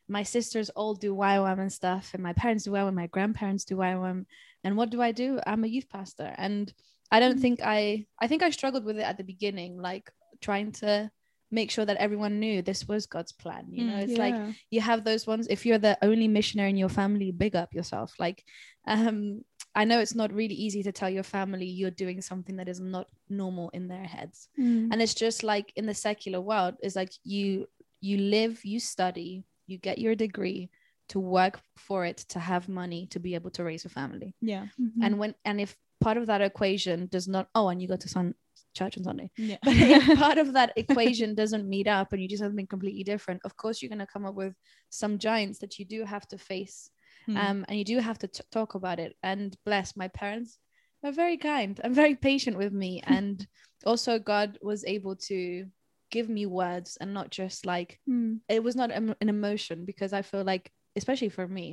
my 0.10 0.24
sisters 0.24 0.70
all 0.70 0.94
do 0.96 1.14
YWAM 1.14 1.60
and 1.60 1.74
stuff 1.74 2.12
and 2.14 2.24
my 2.24 2.34
parents 2.34 2.64
do 2.64 2.72
YWAM 2.72 2.94
my 2.94 3.08
grandparents 3.08 3.66
do 3.66 3.76
YWAM 3.76 4.26
and 4.64 4.78
what 4.78 4.90
do 4.90 5.02
I 5.02 5.12
do? 5.12 5.40
I'm 5.46 5.64
a 5.64 5.68
youth 5.68 5.90
pastor. 5.90 6.34
And 6.38 6.72
I 7.12 7.20
don't 7.20 7.38
Mm. 7.38 7.42
think 7.42 7.60
I 7.64 8.06
I 8.20 8.28
think 8.28 8.44
I 8.44 8.50
struggled 8.52 8.86
with 8.86 8.98
it 8.98 9.04
at 9.04 9.18
the 9.18 9.24
beginning 9.24 9.78
like 9.82 10.12
trying 10.42 10.72
to 10.74 11.10
make 11.52 11.72
sure 11.72 11.86
that 11.86 11.98
everyone 11.98 12.40
knew 12.40 12.62
this 12.62 12.88
was 12.88 13.06
God's 13.06 13.32
plan 13.32 13.66
you 13.72 13.86
know 13.86 13.94
Mm, 13.94 14.02
it's 14.04 14.18
like 14.18 14.36
you 14.70 14.82
have 14.82 15.04
those 15.04 15.26
ones 15.26 15.48
if 15.50 15.66
you're 15.66 15.78
the 15.78 15.98
only 16.02 16.28
missionary 16.28 16.70
in 16.70 16.78
your 16.78 16.90
family 16.90 17.32
big 17.32 17.56
up 17.56 17.74
yourself 17.74 18.14
like 18.20 18.44
um 18.86 19.42
i 19.76 19.84
know 19.86 20.00
it's 20.00 20.16
not 20.16 20.34
really 20.34 20.56
easy 20.56 20.84
to 20.84 20.92
tell 20.92 21.10
your 21.10 21.24
family 21.24 21.66
you're 21.66 21.92
doing 22.04 22.22
something 22.22 22.56
that 22.58 22.68
is 22.68 22.80
not 22.80 23.08
normal 23.30 23.70
in 23.70 23.88
their 23.88 24.04
heads 24.04 24.50
Mm. 24.60 24.90
and 24.92 25.02
it's 25.02 25.14
just 25.14 25.44
like 25.44 25.72
in 25.76 25.86
the 25.86 25.94
secular 25.94 26.42
world 26.42 26.76
it's 26.82 26.96
like 26.96 27.12
you 27.24 27.68
you 28.02 28.18
live 28.18 28.64
you 28.66 28.80
study 28.80 29.44
you 29.68 29.78
get 29.78 29.98
your 30.00 30.16
degree 30.16 30.70
to 31.10 31.20
work 31.20 31.60
for 31.78 32.06
it 32.06 32.18
to 32.34 32.40
have 32.40 32.68
money 32.68 33.08
to 33.08 33.20
be 33.20 33.36
able 33.36 33.52
to 33.52 33.64
raise 33.64 33.86
a 33.86 33.90
family 33.90 34.36
Yeah. 34.42 34.66
Mm-hmm. 34.82 35.02
and 35.04 35.20
when 35.20 35.36
and 35.46 35.62
if 35.62 35.76
part 36.00 36.18
of 36.18 36.28
that 36.28 36.42
equation 36.42 37.08
does 37.08 37.28
not 37.28 37.48
oh 37.56 37.70
and 37.70 37.82
you 37.82 37.88
go 37.88 37.96
to 37.98 38.10
sun 38.10 38.36
church 38.80 38.98
on 38.98 39.04
sunday 39.04 39.30
Yeah. 39.38 39.58
but 39.64 39.76
if 39.76 40.20
part 40.26 40.38
of 40.44 40.54
that 40.58 40.72
equation 40.84 41.36
doesn't 41.42 41.68
meet 41.76 41.88
up 41.98 42.08
and 42.14 42.22
you 42.22 42.28
do 42.28 42.38
something 42.44 42.68
completely 42.76 43.04
different 43.12 43.42
of 43.48 43.54
course 43.62 43.82
you're 43.82 43.90
going 43.96 44.06
to 44.08 44.14
come 44.16 44.26
up 44.30 44.36
with 44.44 44.54
some 45.02 45.18
giants 45.28 45.58
that 45.60 45.74
you 45.80 45.86
do 45.96 46.00
have 46.14 46.26
to 46.30 46.38
face 46.52 46.80
Mm. 47.30 47.38
um, 47.44 47.66
and 47.68 47.76
you 47.80 47.84
do 47.94 47.98
have 48.00 48.20
to 48.20 48.28
t- 48.28 48.44
talk 48.58 48.76
about 48.76 49.00
it 49.06 49.12
and 49.32 49.48
bless 49.66 49.98
my 49.98 50.08
parents 50.22 50.60
they're 51.02 51.12
very 51.24 51.36
kind 51.38 51.74
and 51.84 51.94
very 52.04 52.16
patient 52.16 52.56
with 52.58 52.72
me 52.84 52.92
and 53.16 53.36
also 53.86 54.12
god 54.34 54.58
was 54.62 54.86
able 54.86 55.16
to 55.30 55.40
give 56.16 56.30
me 56.38 56.46
words 56.46 56.98
and 57.02 57.14
not 57.14 57.30
just 57.40 57.66
like 57.66 58.00
Mm. 58.08 58.40
it 58.56 58.64
was 58.64 58.76
not 58.82 58.92
an 58.92 59.16
emotion 59.38 59.84
because 59.86 60.14
i 60.14 60.22
feel 60.22 60.44
like 60.54 60.72
especially 60.96 61.30
for 61.38 61.48
me 61.60 61.68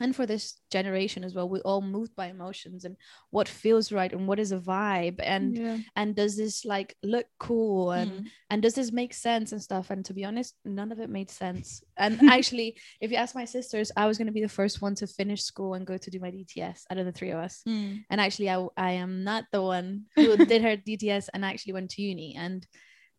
and 0.00 0.16
for 0.16 0.24
this 0.26 0.58
generation 0.70 1.22
as 1.22 1.34
well 1.34 1.48
we're 1.48 1.60
all 1.70 1.82
moved 1.82 2.16
by 2.16 2.26
emotions 2.28 2.84
and 2.86 2.96
what 3.30 3.46
feels 3.46 3.92
right 3.92 4.12
and 4.12 4.26
what 4.26 4.40
is 4.40 4.50
a 4.50 4.58
vibe 4.58 5.20
and 5.22 5.56
yeah. 5.58 5.76
and 5.96 6.16
does 6.16 6.34
this 6.36 6.64
like 6.64 6.96
look 7.02 7.26
cool 7.38 7.92
and 7.92 8.10
Mm. 8.10 8.26
and 8.50 8.62
does 8.62 8.74
this 8.74 8.90
make 8.90 9.12
sense 9.14 9.52
and 9.52 9.62
stuff 9.62 9.90
and 9.90 10.04
to 10.06 10.14
be 10.14 10.24
honest 10.24 10.54
none 10.64 10.92
of 10.92 10.98
it 10.98 11.10
made 11.10 11.30
sense 11.30 11.82
and 11.98 12.18
actually 12.36 12.74
if 13.00 13.10
you 13.10 13.16
ask 13.18 13.34
my 13.34 13.44
sisters 13.44 13.92
i 13.96 14.06
was 14.06 14.16
going 14.18 14.26
to 14.26 14.32
be 14.32 14.40
the 14.42 14.48
first 14.60 14.80
one 14.80 14.94
to 14.96 15.06
finish 15.06 15.42
school 15.42 15.74
and 15.74 15.86
go 15.86 15.96
to 15.98 16.10
do 16.10 16.18
my 16.20 16.30
dts 16.30 16.80
out 16.90 16.98
of 16.98 17.04
the 17.06 17.12
three 17.12 17.30
of 17.30 17.38
us 17.38 17.62
Mm. 17.68 18.02
and 18.10 18.18
actually 18.20 18.48
i, 18.50 18.66
I 18.76 18.92
am 18.92 19.24
not 19.24 19.44
the 19.52 19.62
one 19.62 20.06
who 20.16 20.36
did 20.52 20.62
her 20.62 20.76
dts 20.76 21.28
and 21.34 21.44
actually 21.44 21.74
went 21.74 21.90
to 21.92 22.02
uni 22.02 22.34
and 22.36 22.66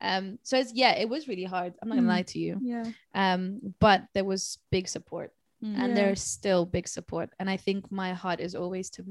um 0.01 0.39
so 0.43 0.57
it's 0.57 0.73
yeah 0.73 0.93
it 0.97 1.07
was 1.07 1.27
really 1.27 1.45
hard 1.45 1.73
i'm 1.81 1.87
not 1.89 1.95
gonna 1.95 2.07
Mm. 2.07 2.15
lie 2.17 2.23
to 2.33 2.39
you 2.39 2.57
Yeah. 2.61 2.85
um 3.13 3.61
but 3.79 4.01
there 4.15 4.25
was 4.25 4.57
big 4.71 4.87
support 4.89 5.31
Mm. 5.63 5.75
and 5.77 5.89
Yeah. 5.89 5.95
there's 5.95 6.21
still 6.21 6.65
big 6.65 6.87
support 6.87 7.29
and 7.39 7.49
i 7.49 7.57
think 7.57 7.91
my 7.91 8.13
heart 8.13 8.39
is 8.39 8.53
always 8.55 8.89
to 8.91 9.01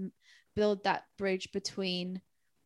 build 0.55 0.85
that 0.85 1.05
bridge 1.19 1.51
between 1.53 2.21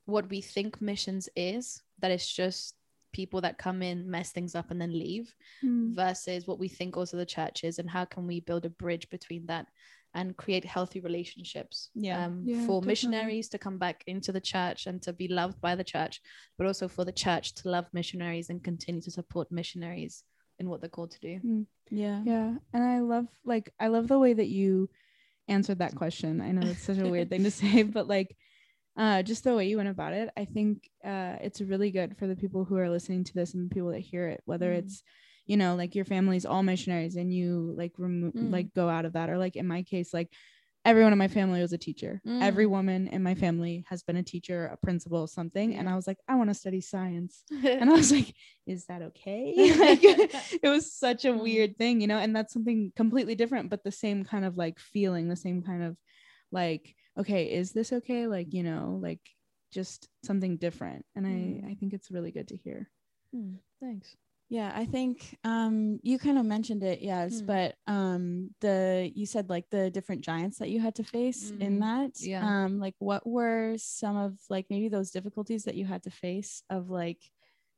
what 0.07 0.29
we 0.29 0.41
think 0.41 0.81
missions 0.81 1.29
is 1.37 1.83
that 2.01 2.11
it's 2.11 2.33
just 2.33 2.75
people 3.13 3.41
that 3.43 3.59
come 3.59 3.83
in 3.83 4.11
mess 4.11 4.33
things 4.33 4.55
up 4.55 4.71
and 4.71 4.81
then 4.81 4.93
leave 4.93 5.35
Mm. 5.65 5.95
versus 5.95 6.47
what 6.47 6.59
we 6.59 6.69
think 6.69 6.97
also 6.97 7.17
the 7.17 7.25
church 7.39 7.65
is 7.65 7.79
and 7.79 7.89
how 7.89 8.05
can 8.05 8.27
we 8.27 8.41
build 8.41 8.65
a 8.67 8.71
bridge 8.71 9.09
between 9.09 9.47
that 9.47 9.67
and 10.15 10.37
create 10.37 10.65
healthy 10.65 11.01
relationships 11.01 11.91
Yeah. 11.95 12.27
um, 12.27 12.43
Yeah, 12.45 12.55
for 12.67 12.81
definitely. 12.81 12.87
missionaries 12.89 13.49
to 13.51 13.59
come 13.59 13.79
back 13.79 14.03
into 14.07 14.33
the 14.33 14.41
church 14.41 14.87
and 14.87 15.01
to 15.03 15.13
be 15.13 15.29
loved 15.29 15.61
by 15.61 15.75
the 15.77 15.85
church 15.95 16.21
but 16.59 16.67
also 16.67 16.89
for 16.89 17.05
the 17.05 17.13
church 17.25 17.55
to 17.55 17.69
love 17.71 17.87
missionaries 17.93 18.51
and 18.51 18.63
continue 18.65 19.01
to 19.03 19.11
support 19.11 19.51
missionaries 19.53 20.25
in 20.59 20.69
what 20.69 20.81
they're 20.81 20.89
called 20.91 21.11
to 21.13 21.21
do 21.21 21.41
Yeah. 21.91 22.23
Yeah. 22.25 22.55
And 22.73 22.83
I 22.85 23.01
love 23.01 23.27
like 23.45 23.73
I 23.79 23.89
love 23.89 24.09
the 24.09 24.19
way 24.19 24.33
that 24.33 24.49
you 24.49 24.89
answered 25.49 25.79
that 25.79 25.95
question. 25.95 26.41
I 26.41 26.51
know 26.53 26.67
it's 26.69 26.83
such 26.83 26.99
a 26.99 27.09
weird 27.09 27.31
thing 27.31 27.45
to 27.45 27.51
say, 27.51 27.83
but 27.97 28.09
like 28.09 28.37
uh 28.97 29.23
just 29.23 29.45
the 29.45 29.55
way 29.55 29.69
you 29.69 29.77
went 29.77 29.89
about 29.91 30.13
it, 30.15 30.31
I 30.37 30.45
think 30.47 30.89
uh 31.05 31.37
it's 31.41 31.61
really 31.61 31.91
good 31.91 32.17
for 32.19 32.27
the 32.27 32.37
people 32.37 32.65
who 32.65 32.77
are 32.77 32.91
listening 32.91 33.25
to 33.25 33.35
this 33.35 33.55
and 33.55 33.71
the 33.71 33.75
people 33.75 33.91
that 33.91 34.01
hear 34.01 34.27
it, 34.29 34.43
whether 34.47 34.73
Mm. 34.73 34.79
it's 34.79 35.03
you 35.47 35.57
know, 35.57 35.77
like 35.77 35.95
your 35.95 36.05
family's 36.05 36.45
all 36.45 36.65
missionaries 36.65 37.15
and 37.15 37.33
you 37.33 37.73
like 37.77 37.93
remove 37.99 38.35
Mm. 38.35 38.51
like 38.51 38.75
go 38.75 38.89
out 38.89 39.05
of 39.05 39.13
that 39.13 39.31
or 39.31 39.39
like 39.39 39.55
in 39.55 39.67
my 39.69 39.83
case 39.85 40.13
like 40.13 40.33
everyone 40.87 41.13
in 41.13 41.19
my 41.19 41.29
family 41.29 41.61
was 41.61 41.73
a 41.73 41.79
teacher. 41.79 42.23
Every 42.41 42.65
Mm. 42.67 42.71
woman 42.71 43.09
in 43.09 43.23
my 43.23 43.35
family 43.35 43.85
has 43.89 44.03
been 44.03 44.17
a 44.17 44.23
teacher, 44.23 44.67
a 44.67 44.77
principal, 44.79 45.27
something. 45.27 45.75
And 45.75 45.89
I 45.89 45.97
was 45.97 46.07
like, 46.07 46.19
I 46.29 46.37
want 46.37 46.49
to 46.51 46.55
study 46.55 46.81
science. 46.81 47.45
And 47.81 47.91
I 47.91 47.93
was 47.93 48.11
like, 48.13 48.35
is 48.67 48.87
that 48.87 49.03
okay? 49.03 49.53
like, 49.79 50.01
it 50.63 50.69
was 50.69 50.93
such 50.93 51.25
a 51.25 51.29
Mm. 51.33 51.43
weird 51.43 51.77
thing, 51.77 52.01
you 52.01 52.07
know, 52.07 52.19
and 52.19 52.35
that's 52.35 52.53
something 52.53 52.93
completely 52.97 53.35
different, 53.35 53.69
but 53.69 53.85
the 53.85 53.93
same 53.93 54.25
kind 54.25 54.45
of 54.45 54.57
like 54.57 54.79
feeling, 54.79 55.29
the 55.29 55.37
same 55.37 55.63
kind 55.63 55.83
of 55.83 55.97
like, 56.53 56.95
okay, 57.19 57.53
is 57.53 57.73
this 57.73 57.93
okay? 57.93 58.27
Like, 58.27 58.55
you 58.55 58.63
know, 58.63 58.99
like 59.03 59.21
just 59.73 60.09
something 60.25 60.57
different. 60.57 61.05
And 61.17 61.27
I, 61.27 61.71
I 61.71 61.75
think 61.75 61.93
it's 61.93 62.11
really 62.11 62.31
good 62.31 62.49
to 62.49 62.57
hear. 62.57 62.89
Hmm, 63.35 63.55
thanks 63.81 64.17
Yeah, 64.49 64.71
I 64.75 64.85
think 64.85 65.37
um 65.43 65.99
you 66.03 66.19
kind 66.19 66.39
of 66.39 66.45
mentioned 66.45 66.85
it, 66.85 67.01
yes, 67.01 67.43
Mm. 67.43 67.47
but 67.47 67.75
um 67.93 68.51
the 68.61 69.11
you 69.15 69.27
said 69.27 69.51
like 69.51 69.69
the 69.71 69.91
different 69.91 70.23
giants 70.23 70.59
that 70.59 70.71
you 70.71 70.79
had 70.81 70.95
to 70.97 71.05
face 71.05 71.51
in 71.61 71.79
Mm, 71.79 71.81
that. 71.81 72.13
yeah. 72.21 72.47
Um 72.47 72.79
like 72.79 72.95
what 72.99 73.27
were 73.27 73.75
some 73.77 74.17
of 74.17 74.39
like 74.49 74.67
maybe 74.71 74.89
those 74.89 75.11
difficulties 75.11 75.65
that 75.65 75.75
you 75.75 75.85
had 75.85 76.03
to 76.05 76.11
face 76.11 76.63
of 76.71 76.91
like 76.91 77.19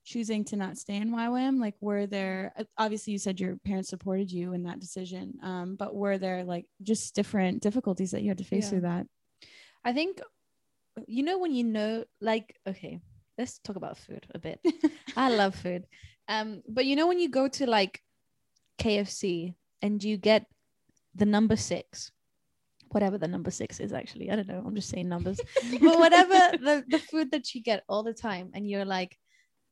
choosing 0.05 0.45
to 0.45 0.57
not 0.57 0.77
stay 0.77 0.97
in 0.97 1.11
YWAM? 1.11 1.59
Like 1.59 1.75
were 1.81 2.07
there 2.07 2.53
uh, 2.59 2.65
obviously 2.77 3.15
you 3.15 3.19
said 3.19 3.41
your 3.41 3.57
parents 3.65 3.89
supported 3.89 4.31
you 4.31 4.53
in 4.53 4.65
that 4.65 4.79
decision. 4.81 5.39
Um 5.43 5.77
but 5.77 5.95
were 5.95 6.19
there 6.19 6.45
like 6.45 6.67
just 6.83 7.15
different 7.15 7.63
difficulties 7.63 8.11
that 8.11 8.23
you 8.23 8.29
had 8.29 8.39
to 8.39 8.45
face 8.45 8.65
Yeah. 8.67 8.71
through 8.71 8.81
that? 8.83 9.07
I 9.85 9.95
think 9.95 10.21
you 11.07 11.23
know 11.23 11.39
when 11.39 11.55
you 11.55 11.65
know 11.65 12.05
like 12.21 12.57
okay, 12.67 13.01
let's 13.39 13.59
talk 13.61 13.77
about 13.77 13.97
food 13.97 14.27
a 14.35 14.39
bit. 14.39 14.61
I 15.17 15.31
love 15.31 15.55
food. 15.55 15.87
Um 16.29 16.63
but 16.69 16.85
you 16.87 16.97
know 16.97 17.07
when 17.07 17.19
you 17.19 17.29
go 17.29 17.49
to 17.49 17.67
like 17.67 18.03
KFC 18.79 19.55
and 19.83 20.03
you 20.03 20.17
get 20.17 20.47
the 21.15 21.27
number 21.27 21.57
6 21.57 22.13
whatever 22.91 23.19
the 23.19 23.29
number 23.29 23.51
6 23.51 23.81
is 23.81 23.93
actually. 23.93 24.31
I 24.31 24.37
don't 24.37 24.49
know. 24.49 24.63
I'm 24.65 24.75
just 24.75 24.89
saying 24.89 25.09
numbers. 25.09 25.41
but 25.81 25.99
whatever 25.99 26.57
the 26.57 26.85
the 26.89 26.99
food 26.99 27.31
that 27.33 27.55
you 27.55 27.63
get 27.63 27.85
all 27.89 28.03
the 28.03 28.15
time 28.15 28.51
and 28.55 28.69
you're 28.69 28.85
like 28.85 29.17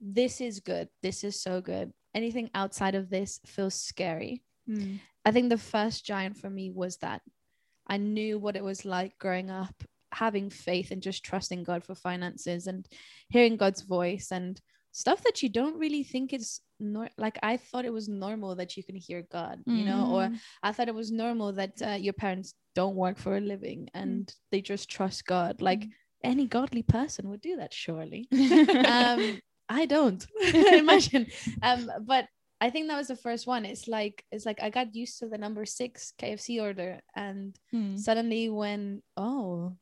this 0.00 0.40
is 0.40 0.60
good. 0.60 0.88
This 1.02 1.24
is 1.24 1.40
so 1.40 1.60
good. 1.60 1.92
Anything 2.14 2.50
outside 2.54 2.94
of 2.94 3.08
this 3.10 3.40
feels 3.46 3.74
scary. 3.74 4.42
I 5.24 5.32
think 5.32 5.48
the 5.48 5.58
first 5.58 6.04
giant 6.04 6.36
for 6.36 6.50
me 6.50 6.70
was 6.70 6.98
that 6.98 7.22
I 7.86 7.96
knew 7.98 8.38
what 8.38 8.56
it 8.56 8.64
was 8.64 8.84
like 8.84 9.16
growing 9.18 9.50
up, 9.50 9.74
having 10.12 10.50
faith 10.50 10.90
and 10.90 11.02
just 11.02 11.24
trusting 11.24 11.64
God 11.64 11.84
for 11.84 11.94
finances 11.94 12.66
and 12.66 12.86
hearing 13.28 13.56
God's 13.56 13.82
voice 13.82 14.28
and 14.32 14.60
stuff 14.96 15.20
that 15.24 15.42
you 15.42 15.48
don't 15.50 15.76
really 15.78 16.02
think 16.02 16.32
is 16.32 16.60
nor- 16.80 17.10
like 17.18 17.38
I 17.42 17.58
thought 17.58 17.84
it 17.84 17.92
was 17.92 18.08
normal 18.08 18.56
that 18.56 18.76
you 18.76 18.82
can 18.82 18.96
hear 18.96 19.20
God, 19.30 19.60
you 19.66 19.84
know, 19.84 20.02
or 20.08 20.22
Mm. 20.28 20.38
I 20.62 20.72
thought 20.72 20.88
it 20.88 20.94
was 20.94 21.12
normal 21.12 21.52
that 21.52 21.74
uh, 21.82 21.98
your 22.06 22.14
parents 22.14 22.54
don't 22.74 22.96
work 22.96 23.18
for 23.18 23.36
a 23.36 23.40
living 23.40 23.88
and 23.92 24.24
they 24.50 24.62
just 24.62 24.88
trust 24.88 25.26
God. 25.26 25.60
Like 25.60 25.84
any 26.24 26.46
godly 26.46 26.82
person 26.82 27.28
would 27.28 27.42
do 27.42 27.56
that, 27.56 27.74
surely. 27.74 28.22
um, 28.88 29.40
I 29.68 29.84
don't 29.86 30.24
imagine. 30.72 31.26
Um, 31.62 31.90
but 32.06 32.24
I 32.60 32.70
think 32.70 32.88
that 32.88 32.96
was 32.96 33.08
the 33.08 33.16
first 33.20 33.46
one. 33.46 33.64
It's 33.66 33.86
like 33.86 34.24
it's 34.32 34.46
like 34.46 34.62
I 34.62 34.70
got 34.70 34.94
used 34.96 35.18
to 35.20 35.28
the 35.28 35.36
number 35.38 35.66
six 35.66 36.12
KFC 36.16 36.58
order, 36.60 37.00
and 37.14 37.54
Hmm. 37.70 37.96
suddenly 37.96 38.48
when 38.48 39.02
oh, 39.16 39.76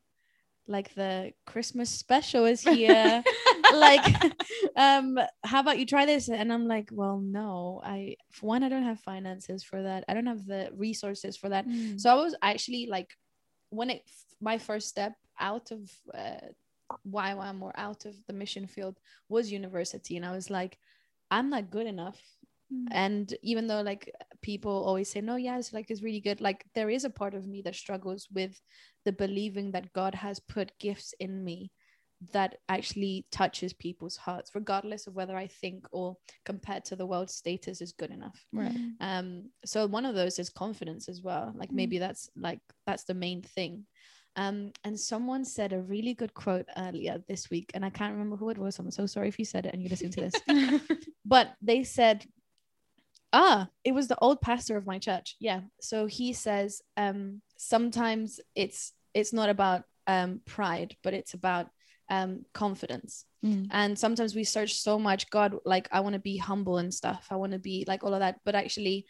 like 0.66 0.94
the 0.94 1.32
Christmas 1.46 1.90
special 1.90 2.46
is 2.46 2.62
here, 2.62 3.22
like 3.78 4.04
um, 4.76 5.18
how 5.44 5.60
about 5.60 5.78
you 5.78 5.86
try 5.86 6.06
this? 6.06 6.28
And 6.28 6.52
I'm 6.52 6.66
like, 6.66 6.88
well, 6.92 7.18
no, 7.18 7.80
I 7.84 8.16
for 8.32 8.46
one 8.46 8.62
I 8.62 8.68
don't 8.68 8.84
have 8.84 9.00
finances 9.00 9.62
for 9.62 9.82
that. 9.82 10.04
I 10.08 10.14
don't 10.14 10.26
have 10.26 10.46
the 10.46 10.70
resources 10.76 11.36
for 11.36 11.48
that. 11.48 11.66
Mm. 11.66 12.00
So 12.00 12.10
I 12.10 12.14
was 12.14 12.34
actually 12.42 12.86
like, 12.86 13.10
when 13.70 13.90
it 13.90 14.02
my 14.40 14.58
first 14.58 14.88
step 14.88 15.14
out 15.38 15.70
of 15.70 15.90
uh, 16.14 16.48
YWAM 17.08 17.62
or 17.62 17.72
out 17.76 18.04
of 18.04 18.14
the 18.26 18.32
mission 18.32 18.66
field 18.66 18.98
was 19.28 19.52
university, 19.52 20.16
and 20.16 20.24
I 20.26 20.32
was 20.32 20.50
like, 20.50 20.78
I'm 21.30 21.50
not 21.50 21.70
good 21.70 21.86
enough. 21.86 22.20
Mm. 22.72 22.86
And 22.90 23.34
even 23.42 23.66
though 23.66 23.82
like 23.82 24.12
people 24.42 24.84
always 24.84 25.10
say, 25.10 25.20
no, 25.20 25.36
yes, 25.36 25.72
like 25.72 25.90
it's 25.90 26.02
really 26.02 26.20
good, 26.20 26.40
like 26.40 26.64
there 26.74 26.90
is 26.90 27.04
a 27.04 27.10
part 27.10 27.34
of 27.34 27.46
me 27.46 27.62
that 27.62 27.74
struggles 27.74 28.28
with 28.32 28.60
the 29.04 29.12
believing 29.12 29.72
that 29.72 29.92
God 29.92 30.14
has 30.14 30.40
put 30.40 30.78
gifts 30.78 31.14
in 31.20 31.44
me 31.44 31.70
that 32.32 32.58
actually 32.68 33.26
touches 33.30 33.72
people's 33.72 34.16
hearts, 34.16 34.54
regardless 34.54 35.06
of 35.06 35.14
whether 35.14 35.36
I 35.36 35.46
think 35.46 35.86
or 35.92 36.16
compared 36.44 36.84
to 36.86 36.96
the 36.96 37.06
world 37.06 37.30
status 37.30 37.80
is 37.80 37.92
good 37.92 38.10
enough. 38.10 38.44
Right. 38.52 38.76
um 39.00 39.50
so 39.64 39.86
one 39.86 40.06
of 40.06 40.14
those 40.14 40.38
is 40.38 40.50
confidence 40.50 41.08
as 41.08 41.22
well. 41.22 41.52
Like 41.56 41.70
Mm. 41.70 41.74
maybe 41.76 41.98
that's 41.98 42.30
like 42.36 42.60
that's 42.86 43.04
the 43.04 43.14
main 43.14 43.42
thing. 43.42 43.86
Um 44.36 44.72
and 44.84 44.98
someone 44.98 45.44
said 45.44 45.72
a 45.72 45.80
really 45.82 46.14
good 46.14 46.34
quote 46.34 46.66
earlier 46.76 47.22
this 47.28 47.50
week 47.50 47.70
and 47.74 47.84
i 47.84 47.90
can't 47.90 48.12
remember 48.12 48.36
who 48.36 48.50
it 48.50 48.58
was. 48.58 48.78
I'm 48.78 48.90
so 48.90 49.06
sorry 49.06 49.28
if 49.28 49.38
you 49.38 49.44
said 49.44 49.66
it 49.66 49.74
and 49.74 49.82
you 49.82 49.88
listen 49.88 50.10
to 50.10 50.20
this. 50.20 50.34
But 51.24 51.54
they 51.62 51.84
said 51.84 52.26
ah 53.32 53.68
it 53.82 53.92
was 53.92 54.08
the 54.08 54.18
old 54.20 54.40
pastor 54.40 54.76
of 54.76 54.86
my 54.86 54.98
church. 54.98 55.36
Yeah. 55.40 55.60
So 55.80 56.06
he 56.06 56.32
says 56.32 56.82
um 56.96 57.42
sometimes 57.56 58.40
it's 58.54 58.92
it's 59.14 59.32
not 59.32 59.48
about 59.48 59.84
um 60.06 60.40
pride 60.44 60.96
but 61.02 61.14
it's 61.14 61.34
about 61.34 61.68
um 62.10 62.44
confidence 62.52 63.24
Mm. 63.44 63.68
and 63.70 63.98
sometimes 63.98 64.34
we 64.34 64.42
search 64.44 64.72
so 64.74 64.98
much 64.98 65.28
god 65.28 65.54
like 65.66 65.86
i 65.92 66.00
want 66.00 66.14
to 66.14 66.18
be 66.18 66.38
humble 66.38 66.78
and 66.78 66.94
stuff 66.94 67.26
i 67.30 67.36
want 67.36 67.52
to 67.52 67.58
be 67.58 67.84
like 67.86 68.02
all 68.02 68.14
of 68.14 68.20
that 68.20 68.40
but 68.44 68.54
actually 68.54 69.04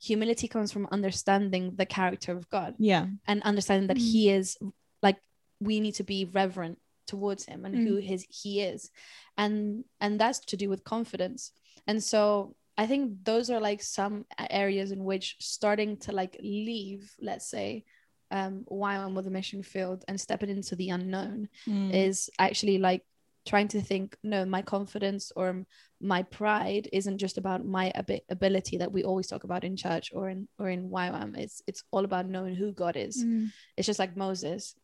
humility 0.00 0.46
comes 0.46 0.70
from 0.70 0.86
understanding 0.92 1.74
the 1.74 1.86
character 1.86 2.32
of 2.32 2.48
god 2.50 2.74
Yeah. 2.78 3.06
and 3.26 3.42
understanding 3.42 3.88
that 3.88 3.96
Mm. 3.96 4.12
he 4.12 4.30
is 4.30 4.56
like 5.02 5.18
we 5.60 5.80
need 5.80 5.94
to 5.96 6.04
be 6.04 6.24
reverent 6.24 6.78
towards 7.06 7.44
him 7.46 7.64
and 7.64 7.74
who 7.74 7.96
his 7.96 8.24
he 8.28 8.60
is 8.62 8.90
and 9.36 9.84
and 10.00 10.20
that's 10.20 10.38
to 10.50 10.56
do 10.56 10.68
with 10.68 10.84
confidence 10.84 11.50
and 11.86 12.02
so 12.02 12.54
I 12.78 12.86
think 12.86 13.24
those 13.24 13.50
are 13.50 13.60
like 13.60 13.82
some 13.82 14.24
areas 14.48 14.90
in 14.92 15.04
which 15.04 15.36
starting 15.40 15.98
to 15.98 16.12
like 16.12 16.38
leave, 16.40 17.12
let's 17.20 17.50
say, 17.50 17.84
um, 18.30 18.64
while 18.68 19.00
I'm 19.02 19.14
with 19.14 19.24
the 19.24 19.30
mission 19.30 19.62
field 19.62 20.04
and 20.08 20.20
stepping 20.20 20.50
into 20.50 20.76
the 20.76 20.90
unknown 20.90 21.48
Mm. 21.66 21.92
is 21.94 22.30
actually 22.38 22.78
like 22.78 23.02
trying 23.46 23.68
to 23.68 23.80
think, 23.80 24.16
no, 24.22 24.44
my 24.44 24.62
confidence 24.62 25.32
or 25.34 25.64
my 26.00 26.22
pride 26.22 26.88
isn't 26.92 27.18
just 27.18 27.38
about 27.38 27.64
my 27.64 27.90
abi- 27.96 28.22
ability 28.28 28.76
that 28.78 28.92
we 28.92 29.02
always 29.02 29.26
talk 29.26 29.44
about 29.44 29.64
in 29.64 29.76
church 29.76 30.10
or 30.14 30.28
in 30.28 30.46
or 30.58 30.68
in 30.68 30.90
YWAM. 30.90 31.36
It's 31.38 31.62
it's 31.66 31.82
all 31.90 32.04
about 32.04 32.28
knowing 32.28 32.54
who 32.54 32.72
God 32.72 32.96
is. 32.96 33.24
Mm. 33.24 33.50
It's 33.76 33.86
just 33.86 33.98
like 33.98 34.16
Moses. 34.16 34.74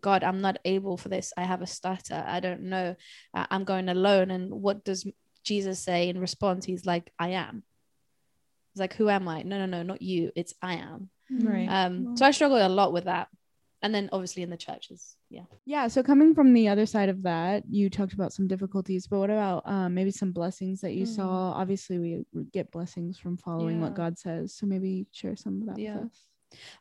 God, 0.00 0.22
I'm 0.22 0.40
not 0.40 0.58
able 0.64 0.96
for 0.96 1.08
this. 1.08 1.32
I 1.36 1.42
have 1.42 1.60
a 1.62 1.66
stutter. 1.66 2.22
I 2.26 2.38
don't 2.38 2.62
know. 2.62 2.94
I'm 3.34 3.64
going 3.64 3.88
alone. 3.88 4.30
And 4.30 4.52
what 4.62 4.84
does 4.84 5.04
Jesus 5.42 5.80
say 5.80 6.08
in 6.08 6.20
response? 6.20 6.64
He's 6.64 6.86
like, 6.86 7.12
I 7.18 7.30
am. 7.30 7.64
He's 8.76 8.80
like, 8.80 8.92
who 8.94 9.08
am 9.08 9.26
I? 9.26 9.42
No, 9.42 9.56
no, 9.58 9.64
no, 9.64 9.82
not 9.82 10.02
you. 10.02 10.32
It's 10.36 10.52
I 10.60 10.74
am. 10.74 11.08
Right. 11.30 11.66
Um, 11.66 12.14
so 12.14 12.26
I 12.26 12.30
struggled 12.30 12.60
a 12.60 12.68
lot 12.68 12.92
with 12.92 13.04
that. 13.04 13.28
And 13.80 13.94
then 13.94 14.10
obviously 14.12 14.42
in 14.42 14.50
the 14.50 14.56
churches, 14.58 15.16
yeah. 15.30 15.44
Yeah. 15.64 15.88
So 15.88 16.02
coming 16.02 16.34
from 16.34 16.52
the 16.52 16.68
other 16.68 16.84
side 16.84 17.08
of 17.08 17.22
that, 17.22 17.62
you 17.70 17.88
talked 17.88 18.12
about 18.12 18.34
some 18.34 18.46
difficulties, 18.48 19.06
but 19.06 19.18
what 19.18 19.30
about 19.30 19.62
um, 19.66 19.94
maybe 19.94 20.10
some 20.10 20.30
blessings 20.32 20.82
that 20.82 20.92
you 20.92 21.04
Mm. 21.06 21.16
saw? 21.16 21.52
Obviously, 21.52 21.98
we 21.98 22.26
we 22.34 22.44
get 22.52 22.70
blessings 22.70 23.18
from 23.18 23.38
following 23.38 23.80
what 23.80 23.94
God 23.94 24.18
says. 24.18 24.52
So 24.54 24.66
maybe 24.66 25.06
share 25.12 25.36
some 25.36 25.62
of 25.62 25.68
that 25.68 25.78
Yeah. 25.78 25.96
with 26.00 26.10
us. 26.10 26.26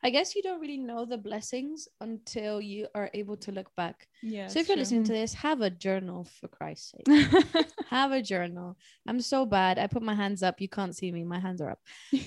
I 0.03 0.10
guess 0.10 0.36
you 0.36 0.43
don't 0.43 0.62
really 0.62 0.77
know 0.77 1.05
the 1.05 1.17
blessings 1.17 1.88
until 2.01 2.62
you 2.62 2.88
are 2.95 3.10
able 3.13 3.38
to 3.38 3.51
look 3.51 3.69
back. 3.75 4.07
Yeah. 4.22 4.48
so 4.48 4.60
if 4.60 4.67
you're 4.67 4.75
true. 4.75 4.81
listening 4.81 5.03
to 5.05 5.13
mm-hmm. 5.13 5.22
this, 5.22 5.34
have 5.34 5.62
a 5.62 5.69
journal 5.69 6.25
for 6.39 6.48
Christ's 6.48 6.93
sake. 6.93 7.65
have 7.89 8.12
a 8.12 8.22
journal. 8.22 8.77
I'm 9.07 9.22
so 9.22 9.45
bad. 9.45 9.79
I 9.79 9.88
put 9.88 10.03
my 10.03 10.15
hands 10.15 10.43
up. 10.43 10.62
You 10.62 10.69
can't 10.69 10.95
see 10.95 11.12
me. 11.12 11.24
My 11.24 11.39
hands 11.39 11.62
are 11.62 11.72
up. 11.72 11.79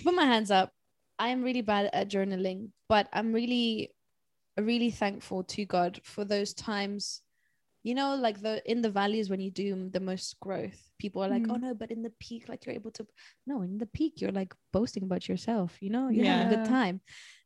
Put 0.04 0.14
my 0.14 0.24
hands 0.24 0.50
up. 0.50 0.72
I 1.18 1.28
am 1.28 1.42
really 1.42 1.62
bad 1.62 1.90
at 1.92 2.08
journaling, 2.08 2.70
but 2.88 3.08
I'm 3.12 3.32
really, 3.32 3.90
really 4.56 4.90
thankful 4.90 5.44
to 5.44 5.64
God 5.64 6.00
for 6.04 6.24
those 6.24 6.54
times. 6.54 7.22
You 7.88 7.94
know, 7.94 8.10
like 8.16 8.38
the 8.46 8.54
in 8.72 8.82
the 8.82 8.90
valleys 9.00 9.30
when 9.30 9.40
you 9.40 9.50
do 9.50 9.88
the 9.96 10.00
most 10.10 10.38
growth, 10.40 10.80
people 10.98 11.22
are 11.24 11.30
like, 11.36 11.46
Mhm. 11.46 11.52
"Oh 11.52 11.56
no!" 11.66 11.74
But 11.74 11.90
in 11.90 12.02
the 12.02 12.12
peak, 12.26 12.42
like 12.50 12.66
you're 12.66 12.74
able 12.80 12.90
to. 12.98 13.06
No, 13.46 13.62
in 13.62 13.78
the 13.78 13.86
peak, 13.98 14.20
you're 14.20 14.38
like 14.40 14.52
boasting 14.76 15.04
about 15.04 15.28
yourself. 15.30 15.70
You 15.80 15.90
know, 15.96 16.08
you're 16.10 16.26
having 16.32 16.46
a 16.48 16.50
Yeah. 16.50 16.56
good 16.56 16.66
time. 16.80 17.00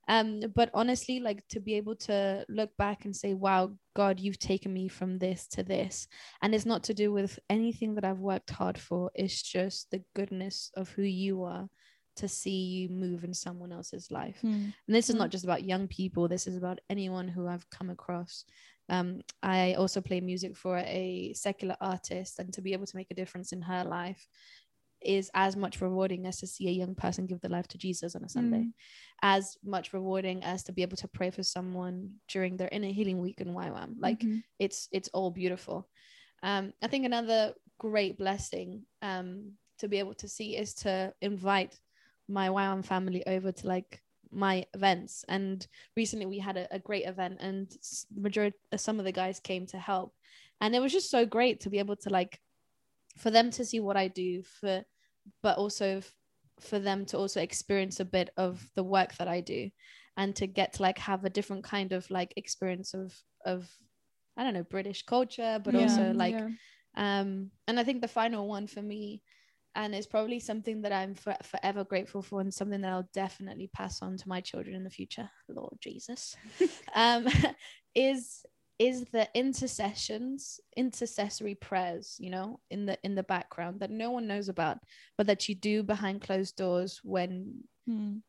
Um, 0.08 0.40
but 0.58 0.68
honestly, 0.75 1.20
like 1.20 1.46
to 1.54 1.61
be 1.61 1.75
able 1.80 1.96
to 2.08 2.44
look 2.49 2.76
back 2.76 3.04
and 3.04 3.14
say, 3.14 3.34
"Wow, 3.34 3.62
God, 3.94 4.18
you've 4.18 4.38
taken 4.52 4.72
me 4.72 4.88
from 4.88 5.18
this 5.18 5.46
to 5.54 5.62
this," 5.62 6.08
and 6.42 6.54
it's 6.54 6.66
not 6.66 6.82
to 6.84 6.94
do 6.94 7.12
with 7.12 7.38
anything 7.49 7.94
that 7.94 8.04
I've 8.04 8.18
worked 8.32 8.50
hard 8.50 8.78
for. 8.78 9.12
It's 9.14 9.40
just 9.58 9.90
the 9.92 10.02
goodness 10.18 10.56
of 10.75 10.90
who 10.96 11.02
you 11.25 11.44
are 11.44 11.68
to 12.16 12.28
see 12.28 12.61
you 12.76 12.88
move 12.90 13.25
in 13.25 13.32
someone 13.34 13.72
else's 13.72 14.11
life. 14.11 14.40
Mm. 14.44 14.75
And 14.87 14.94
this 14.96 15.08
is 15.08 15.14
Mm. 15.14 15.18
not 15.18 15.30
just 15.30 15.44
about 15.44 15.64
young 15.64 15.88
people, 15.88 16.28
this 16.28 16.46
is 16.46 16.56
about 16.56 16.80
anyone 16.90 17.28
who 17.28 17.46
I've 17.46 17.68
come 17.70 17.90
across. 17.90 18.44
Um, 18.88 19.22
I 19.42 19.74
also 19.74 20.00
play 20.00 20.20
music 20.20 20.56
for 20.56 20.78
a 20.78 21.32
secular 21.34 21.76
artist, 21.80 22.38
and 22.38 22.52
to 22.54 22.62
be 22.62 22.72
able 22.72 22.86
to 22.86 22.96
make 22.96 23.10
a 23.10 23.14
difference 23.14 23.52
in 23.52 23.62
her 23.62 23.84
life 23.84 24.26
is 25.00 25.30
as 25.34 25.56
much 25.56 25.80
rewarding 25.80 26.26
as 26.26 26.38
to 26.38 26.46
see 26.46 26.68
a 26.68 26.72
young 26.72 26.94
person 26.94 27.26
give 27.26 27.40
their 27.40 27.50
life 27.50 27.66
to 27.68 27.78
Jesus 27.78 28.14
on 28.14 28.22
a 28.24 28.28
Sunday, 28.28 28.58
Mm. 28.58 28.72
as 29.22 29.56
much 29.64 29.92
rewarding 29.92 30.44
as 30.44 30.62
to 30.64 30.72
be 30.72 30.82
able 30.82 30.96
to 30.98 31.08
pray 31.08 31.30
for 31.30 31.42
someone 31.42 32.20
during 32.28 32.56
their 32.56 32.68
inner 32.70 32.88
healing 32.92 33.18
week 33.20 33.40
in 33.40 33.48
YWAM. 33.54 33.96
Like 33.98 34.20
Mhm. 34.20 34.42
it's 34.58 34.88
it's 34.92 35.08
all 35.12 35.30
beautiful. 35.30 35.88
Um, 36.42 36.72
I 36.82 36.88
think 36.88 37.04
another 37.04 37.54
great 37.78 38.16
blessing 38.18 38.86
um, 39.00 39.58
to 39.78 39.88
be 39.88 39.98
able 39.98 40.14
to 40.14 40.28
see 40.28 40.56
is 40.56 40.74
to 40.74 41.12
invite 41.20 41.80
my 42.28 42.48
YWAM 42.48 42.84
family 42.84 43.26
over 43.26 43.50
to 43.52 43.66
like 43.66 44.01
my 44.32 44.64
events. 44.74 45.24
And 45.28 45.66
recently 45.96 46.26
we 46.26 46.38
had 46.38 46.57
a, 46.57 46.74
a 46.74 46.78
great 46.78 47.07
event, 47.07 47.38
and 47.40 47.70
majority 48.14 48.57
some 48.76 48.98
of 48.98 49.04
the 49.04 49.12
guys 49.12 49.40
came 49.40 49.66
to 49.68 49.78
help, 49.78 50.14
and 50.61 50.74
it 50.74 50.80
was 50.80 50.92
just 50.92 51.11
so 51.11 51.26
great 51.26 51.61
to 51.61 51.70
be 51.70 51.78
able 51.78 51.96
to 51.96 52.11
like 52.11 52.40
for 53.18 53.30
them 53.30 53.50
to 53.52 53.64
see 53.64 53.80
what 53.80 53.96
I 53.96 54.09
do 54.09 54.42
for, 54.42 54.85
but 55.42 55.59
also 55.59 55.98
f- 55.98 56.14
for 56.61 56.78
them 56.78 57.04
to 57.07 57.18
also 57.18 57.40
experience 57.40 58.00
a 58.00 58.04
bit 58.04 58.30
of 58.37 58.70
the 58.74 58.83
work 58.85 59.14
that 59.16 59.28
I 59.28 59.40
do 59.40 59.70
and 60.16 60.35
to 60.37 60.46
get 60.46 60.74
to 60.74 60.83
like 60.83 60.98
have 60.98 61.24
a 61.24 61.30
different 61.30 61.64
kind 61.64 61.92
of 61.92 62.11
like 62.11 62.33
experience 62.37 62.94
of 62.94 63.14
of 63.44 63.68
I 64.37 64.44
don't 64.44 64.54
know 64.54 64.62
British 64.62 65.02
culture 65.04 65.61
but 65.62 65.74
Yeah, 65.74 65.83
also 65.83 66.12
like 66.12 66.35
yeah. 66.35 66.48
um 66.96 67.50
and 67.66 67.80
I 67.80 67.85
think 67.85 68.00
the 68.02 68.09
final 68.09 68.48
one 68.48 68.66
for 68.66 68.83
me 68.83 69.22
and 69.74 69.94
it's 69.94 70.06
probably 70.06 70.38
something 70.38 70.82
that 70.82 70.92
I'm 70.92 71.14
for, 71.14 71.35
forever 71.42 71.85
grateful 71.85 72.22
for 72.22 72.40
and 72.40 72.52
something 72.52 72.80
that 72.82 72.92
I'll 72.92 73.08
definitely 73.12 73.70
pass 73.72 74.02
on 74.02 74.16
to 74.16 74.28
my 74.28 74.40
children 74.40 74.74
in 74.76 74.85
the 74.85 74.90
future 74.90 75.30
Lord 75.48 75.76
Jesus 75.80 76.37
um 76.94 77.26
is 77.94 78.44
is 78.78 79.04
the 79.12 79.28
intercessions 79.35 80.58
intercessory 80.76 81.54
prayers 81.54 82.16
you 82.18 82.30
know 82.30 82.58
in 82.70 82.87
the 82.87 82.98
in 83.04 83.14
the 83.14 83.22
background 83.22 83.80
that 83.80 83.90
no 83.90 84.11
one 84.11 84.26
knows 84.26 84.48
about 84.48 84.78
but 85.16 85.26
that 85.26 85.48
you 85.48 85.54
do 85.54 85.82
behind 85.82 86.20
closed 86.20 86.56
doors 86.56 87.00
when 87.02 87.62
Mm. 87.88 88.22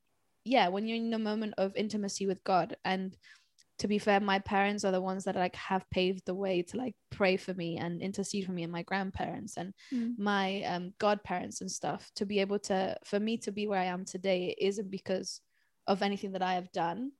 yeah 0.45 0.67
when 0.69 0.87
you're 0.87 0.97
in 0.97 1.13
a 1.13 1.19
moment 1.19 1.53
of 1.59 1.75
intimacy 1.75 2.25
with 2.25 2.43
god 2.43 2.75
and 2.83 3.15
to 3.83 3.87
be 3.89 3.99
fair 3.99 4.21
my 4.21 4.39
parents 4.39 4.85
are 4.85 4.93
the 4.93 5.01
ones 5.01 5.25
that 5.25 5.35
like 5.35 5.57
have 5.57 5.83
paved 5.89 6.25
the 6.25 6.33
way 6.33 6.61
to 6.61 6.77
like 6.77 6.95
pray 7.11 7.35
for 7.35 7.53
me 7.53 7.75
and 7.77 8.01
intercede 8.01 8.45
for 8.45 8.53
me 8.53 8.63
and 8.63 8.71
my 8.71 8.81
grandparents 8.83 9.57
and 9.57 9.73
Mm. 9.93 10.17
my 10.17 10.63
um 10.63 10.93
godparents 10.99 11.59
and 11.59 11.69
stuff 11.69 12.09
to 12.15 12.25
be 12.25 12.39
able 12.39 12.59
to 12.59 12.95
for 13.03 13.19
me 13.19 13.37
to 13.39 13.51
be 13.51 13.67
where 13.67 13.81
i 13.81 13.89
am 13.95 14.05
today 14.05 14.39
it 14.51 14.65
isn't 14.69 14.89
because 14.89 15.41
of 15.85 16.01
anything 16.01 16.31
that 16.31 16.41
i 16.41 16.53
have 16.53 16.71
done 16.71 17.11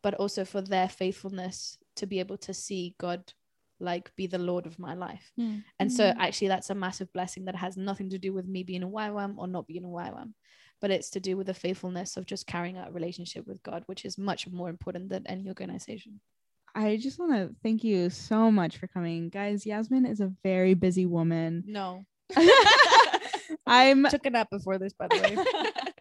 but 0.00 0.14
also 0.14 0.44
for 0.44 0.62
their 0.62 0.88
faithfulness 0.88 1.76
to 1.96 2.06
be 2.06 2.20
able 2.20 2.38
to 2.46 2.54
see 2.54 2.94
god 3.00 3.32
like 3.80 4.14
be 4.14 4.28
the 4.28 4.38
lord 4.50 4.64
of 4.66 4.78
my 4.78 4.94
life 4.94 5.32
Mm. 5.36 5.64
and 5.80 5.90
so 5.92 6.04
Mm. 6.04 6.16
actually 6.24 6.48
that's 6.54 6.70
a 6.70 6.74
massive 6.86 7.12
blessing 7.12 7.46
that 7.46 7.56
has 7.56 7.76
nothing 7.76 8.10
to 8.10 8.18
do 8.26 8.32
with 8.32 8.46
me 8.46 8.62
being 8.62 8.84
a 8.84 8.88
YWAM 9.02 9.32
or 9.38 9.48
not 9.48 9.66
being 9.66 9.84
a 9.84 9.88
YWAM. 9.88 10.34
But 10.82 10.90
it's 10.90 11.08
to 11.10 11.20
do 11.20 11.36
with 11.38 11.46
the 11.46 11.54
faithfulness 11.54 12.16
of 12.18 12.26
just 12.26 12.46
carrying 12.46 12.76
out 12.76 12.88
a 12.90 12.92
relationship 12.92 13.46
with 13.46 13.62
God, 13.62 13.84
which 13.86 14.04
is 14.04 14.18
much 14.18 14.46
more 14.48 14.68
important 14.68 15.08
than 15.08 15.26
any 15.26 15.48
organization. 15.48 16.20
I 16.74 16.96
just 16.96 17.18
want 17.18 17.32
to 17.32 17.54
thank 17.62 17.84
you 17.84 18.10
so 18.10 18.50
much 18.50 18.78
for 18.78 18.86
coming, 18.88 19.28
guys. 19.30 19.64
Yasmin 19.64 20.04
is 20.06 20.20
a 20.20 20.32
very 20.42 20.74
busy 20.74 21.06
woman. 21.06 21.62
No. 21.66 22.04
I'm 23.66 24.04
Took 24.06 24.26
it 24.26 24.34
up 24.34 24.50
before 24.50 24.78
this, 24.78 24.92
by 24.92 25.08
the 25.08 25.20
way. 25.20 25.92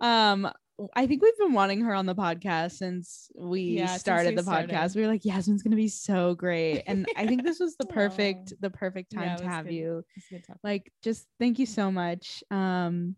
um 0.00 0.50
I 0.96 1.06
think 1.06 1.22
we've 1.22 1.36
been 1.38 1.52
wanting 1.52 1.82
her 1.82 1.94
on 1.94 2.06
the 2.06 2.14
podcast 2.14 2.72
since 2.72 3.30
we 3.38 3.60
Yeah, 3.62 3.86
since 3.86 4.00
started 4.00 4.30
we 4.30 4.36
the 4.36 4.42
started. 4.42 4.70
podcast. 4.70 4.96
We 4.96 5.02
were 5.02 5.08
like, 5.08 5.24
Yasmin's 5.24 5.62
gonna 5.62 5.76
be 5.76 5.88
so 5.88 6.34
great. 6.34 6.82
And 6.86 7.06
I 7.16 7.26
think 7.26 7.42
this 7.44 7.60
was 7.60 7.76
the 7.76 7.86
perfect, 8.00 8.52
the 8.60 8.70
perfect 8.70 9.12
time 9.12 9.30
it 9.36 9.38
to 9.38 9.44
have 9.48 9.66
good. 9.66 9.74
you. 9.74 10.04
It's 10.16 10.26
a 10.30 10.34
good 10.34 10.44
topic. 10.44 10.60
Like, 10.64 10.92
just 11.02 11.26
thank 11.38 11.58
you 11.58 11.66
so 11.66 11.92
much. 11.92 12.42
Um, 12.50 13.16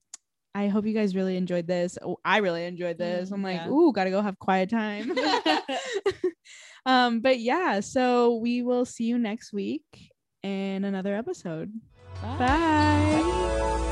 I 0.55 0.69
hope 0.69 0.87
you 0.87 0.95
guys 0.95 1.17
really 1.17 1.37
enjoyed 1.37 1.67
this. 1.67 1.99
Oh, 2.01 2.19
I 2.25 2.39
really 2.39 2.65
enjoyed 2.65 2.97
this. 2.97 3.31
Mm, 3.31 3.35
I'm 3.35 3.43
like, 3.43 3.57
yeah. 3.57 3.69
ooh, 3.69 3.93
gotta 3.93 4.11
go 4.11 4.23
have 4.23 4.39
quiet 4.39 4.71
time. 4.71 5.13
um, 6.87 7.21
but 7.21 7.41
yeah, 7.41 7.81
so 7.81 8.37
we 8.37 8.63
will 8.63 8.85
see 8.85 9.05
you 9.05 9.19
next 9.19 9.53
week 9.53 10.13
in 10.43 10.85
another 10.85 11.15
episode. 11.15 11.73
Bye. 12.23 13.91